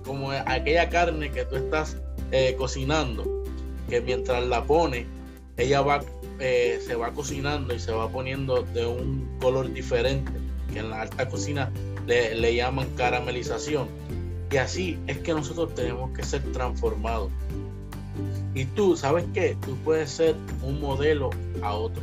como 0.04 0.32
aquella 0.32 0.88
carne 0.88 1.30
que 1.30 1.44
tú 1.44 1.56
estás 1.56 1.96
eh, 2.32 2.56
cocinando, 2.58 3.44
que 3.88 4.00
mientras 4.00 4.44
la 4.46 4.64
pone, 4.64 5.06
ella 5.56 5.82
va, 5.82 6.00
eh, 6.40 6.80
se 6.84 6.96
va 6.96 7.12
cocinando 7.12 7.74
y 7.74 7.78
se 7.78 7.92
va 7.92 8.08
poniendo 8.08 8.62
de 8.62 8.86
un 8.86 9.38
color 9.40 9.72
diferente, 9.72 10.32
que 10.72 10.80
en 10.80 10.90
la 10.90 11.02
alta 11.02 11.28
cocina 11.28 11.70
le, 12.06 12.34
le 12.34 12.54
llaman 12.54 12.88
caramelización. 12.96 13.88
Y 14.50 14.56
así 14.56 14.98
es 15.06 15.18
que 15.18 15.32
nosotros 15.32 15.74
tenemos 15.74 16.10
que 16.16 16.24
ser 16.24 16.42
transformados. 16.52 17.30
Y 18.54 18.64
tú, 18.66 18.96
¿sabes 18.96 19.24
qué? 19.34 19.56
Tú 19.64 19.76
puedes 19.84 20.10
ser 20.10 20.34
un 20.62 20.80
modelo 20.80 21.30
a 21.62 21.74
otro. 21.74 22.02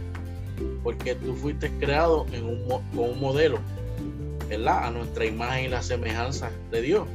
Porque 0.84 1.15
tú 1.15 1.34
fuiste 1.36 1.71
creado 1.79 2.25
con 2.95 3.10
un 3.10 3.19
modelo 3.19 3.60
a 4.53 4.91
nuestra 4.91 5.25
imagen 5.25 5.65
y 5.65 5.67
la 5.69 5.81
semejanza 5.81 6.51
de 6.71 6.81
Dios. 6.81 7.07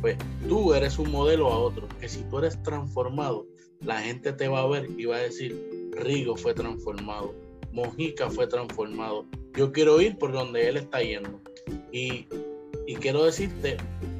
Pues 0.00 0.16
tú 0.48 0.74
eres 0.74 0.98
un 0.98 1.10
modelo 1.10 1.52
a 1.52 1.58
otro, 1.58 1.88
que 2.00 2.08
si 2.08 2.22
tú 2.24 2.38
eres 2.38 2.60
transformado, 2.62 3.46
la 3.80 4.00
gente 4.00 4.32
te 4.32 4.48
va 4.48 4.62
a 4.62 4.66
ver 4.66 4.88
y 4.98 5.04
va 5.04 5.16
a 5.16 5.20
decir, 5.20 5.90
Rigo 5.92 6.36
fue 6.36 6.52
transformado, 6.52 7.34
Mojica 7.72 8.28
fue 8.28 8.46
transformado, 8.46 9.24
yo 9.56 9.72
quiero 9.72 10.00
ir 10.00 10.18
por 10.18 10.32
donde 10.32 10.68
él 10.68 10.76
está 10.78 11.00
yendo. 11.00 11.40
Y, 11.92 12.26
y 12.86 12.96
quiero 12.96 13.24
decirte 13.24 13.76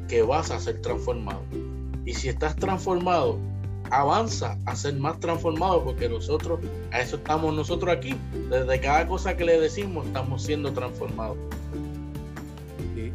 que 0.09 0.23
vas 0.23 0.51
a 0.51 0.61
ser 0.61 0.81
transformado. 0.81 1.43
Y 2.07 2.15
si 2.15 2.29
estás 2.29 2.55
transformado, 2.57 3.39
avanza 3.91 4.57
a 4.67 4.77
ser 4.77 4.95
más 4.95 5.19
transformado 5.19 5.83
porque 5.85 6.09
nosotros, 6.09 6.61
a 6.93 7.01
eso 7.01 7.17
estamos 7.17 7.53
nosotros 7.55 7.95
aquí. 7.95 8.15
Desde 8.49 8.81
cada 8.81 9.07
cosa 9.09 9.37
que 9.37 9.45
le 9.45 9.61
decimos, 9.61 10.07
estamos 10.07 10.43
siendo 10.43 10.73
transformados 10.73 11.37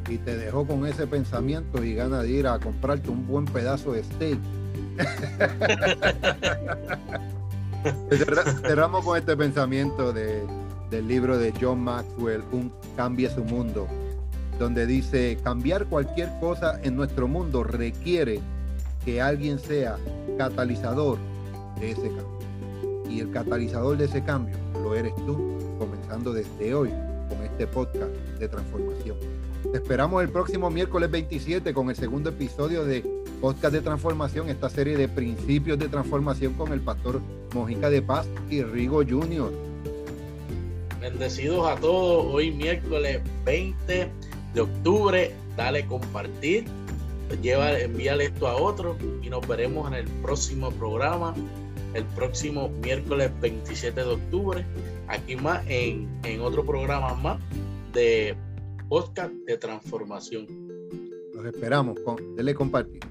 y 0.10 0.18
te 0.18 0.38
dejó 0.38 0.66
con 0.66 0.86
ese 0.86 1.08
pensamiento 1.08 1.84
y 1.84 1.96
gana 1.96 2.22
de 2.22 2.30
ir 2.30 2.48
a 2.48 2.60
comprarte 2.60 3.10
un 3.10 3.28
buen 3.28 3.46
pedazo 3.46 3.94
de 3.94 4.04
steak. 4.04 4.38
Cerramos 8.62 9.04
con 9.04 9.18
este 9.18 9.36
pensamiento 9.36 10.14
de, 10.14 10.44
del 10.90 11.08
libro 11.08 11.38
de 11.38 11.54
John 11.60 11.84
Maxwell, 11.84 12.44
Un 12.52 12.72
Cambie 12.96 13.30
su 13.30 13.44
mundo, 13.44 13.88
donde 14.60 14.86
dice, 14.86 15.38
cambiar 15.44 15.86
cualquier 15.86 16.30
cosa 16.40 16.80
en 16.84 16.96
nuestro 16.96 17.28
mundo 17.28 17.64
requiere 17.64 18.40
que 19.04 19.22
alguien 19.22 19.60
sea 19.60 19.98
catalizador 20.38 21.18
de 21.80 21.92
ese 21.92 22.08
cambio. 22.08 22.26
Y 23.10 23.20
el 23.20 23.32
catalizador 23.32 23.98
de 23.98 24.06
ese 24.06 24.24
cambio 24.24 24.56
lo 24.82 24.96
eres 24.96 25.16
tú, 25.26 25.58
comenzando 25.78 26.34
desde 26.34 26.74
hoy 26.74 26.92
con 27.28 27.44
este 27.44 27.68
podcast 27.68 28.12
de 28.40 28.48
transformación. 28.48 29.18
Te 29.72 29.78
esperamos 29.78 30.24
el 30.24 30.30
próximo 30.30 30.70
miércoles 30.70 31.10
27 31.10 31.74
con 31.74 31.90
el 31.90 31.96
segundo 31.96 32.30
episodio 32.30 32.86
de 32.86 33.04
Podcast 33.42 33.74
de 33.74 33.82
Transformación, 33.82 34.50
esta 34.50 34.70
serie 34.70 34.96
de 34.96 35.08
principios 35.08 35.78
de 35.80 35.88
transformación 35.88 36.54
con 36.54 36.72
el 36.72 36.82
pastor 36.82 37.22
Mojica 37.54 37.90
de 37.90 38.02
Paz 38.02 38.28
y 38.50 38.64
Rigo 38.64 39.04
Junior. 39.04 39.52
Bendecidos 41.02 41.68
a 41.68 41.76
todos, 41.76 42.34
hoy 42.34 42.52
miércoles 42.52 43.22
20 43.44 44.10
de 44.54 44.62
octubre, 44.62 45.36
dale 45.58 45.86
compartir, 45.86 46.66
lleva, 47.42 47.78
envíale 47.80 48.26
esto 48.26 48.48
a 48.48 48.56
otro 48.56 48.96
y 49.22 49.30
nos 49.30 49.48
veremos 49.48 49.88
en 49.90 49.96
el 49.96 50.08
próximo 50.22 50.72
programa, 50.72 51.36
el 51.94 52.06
próximo 52.06 52.70
miércoles 52.82 53.32
27 53.42 54.04
de 54.04 54.10
octubre, 54.10 54.66
aquí 55.08 55.36
más 55.36 55.66
en, 55.68 56.10
en 56.24 56.42
otro 56.42 56.66
programa 56.66 57.14
más 57.16 57.40
de 57.94 58.36
podcast 58.90 59.34
de 59.46 59.58
transformación. 59.58 60.48
Los 61.34 61.46
esperamos. 61.46 62.00
Con, 62.02 62.36
dele 62.36 62.54
compartir. 62.54 63.02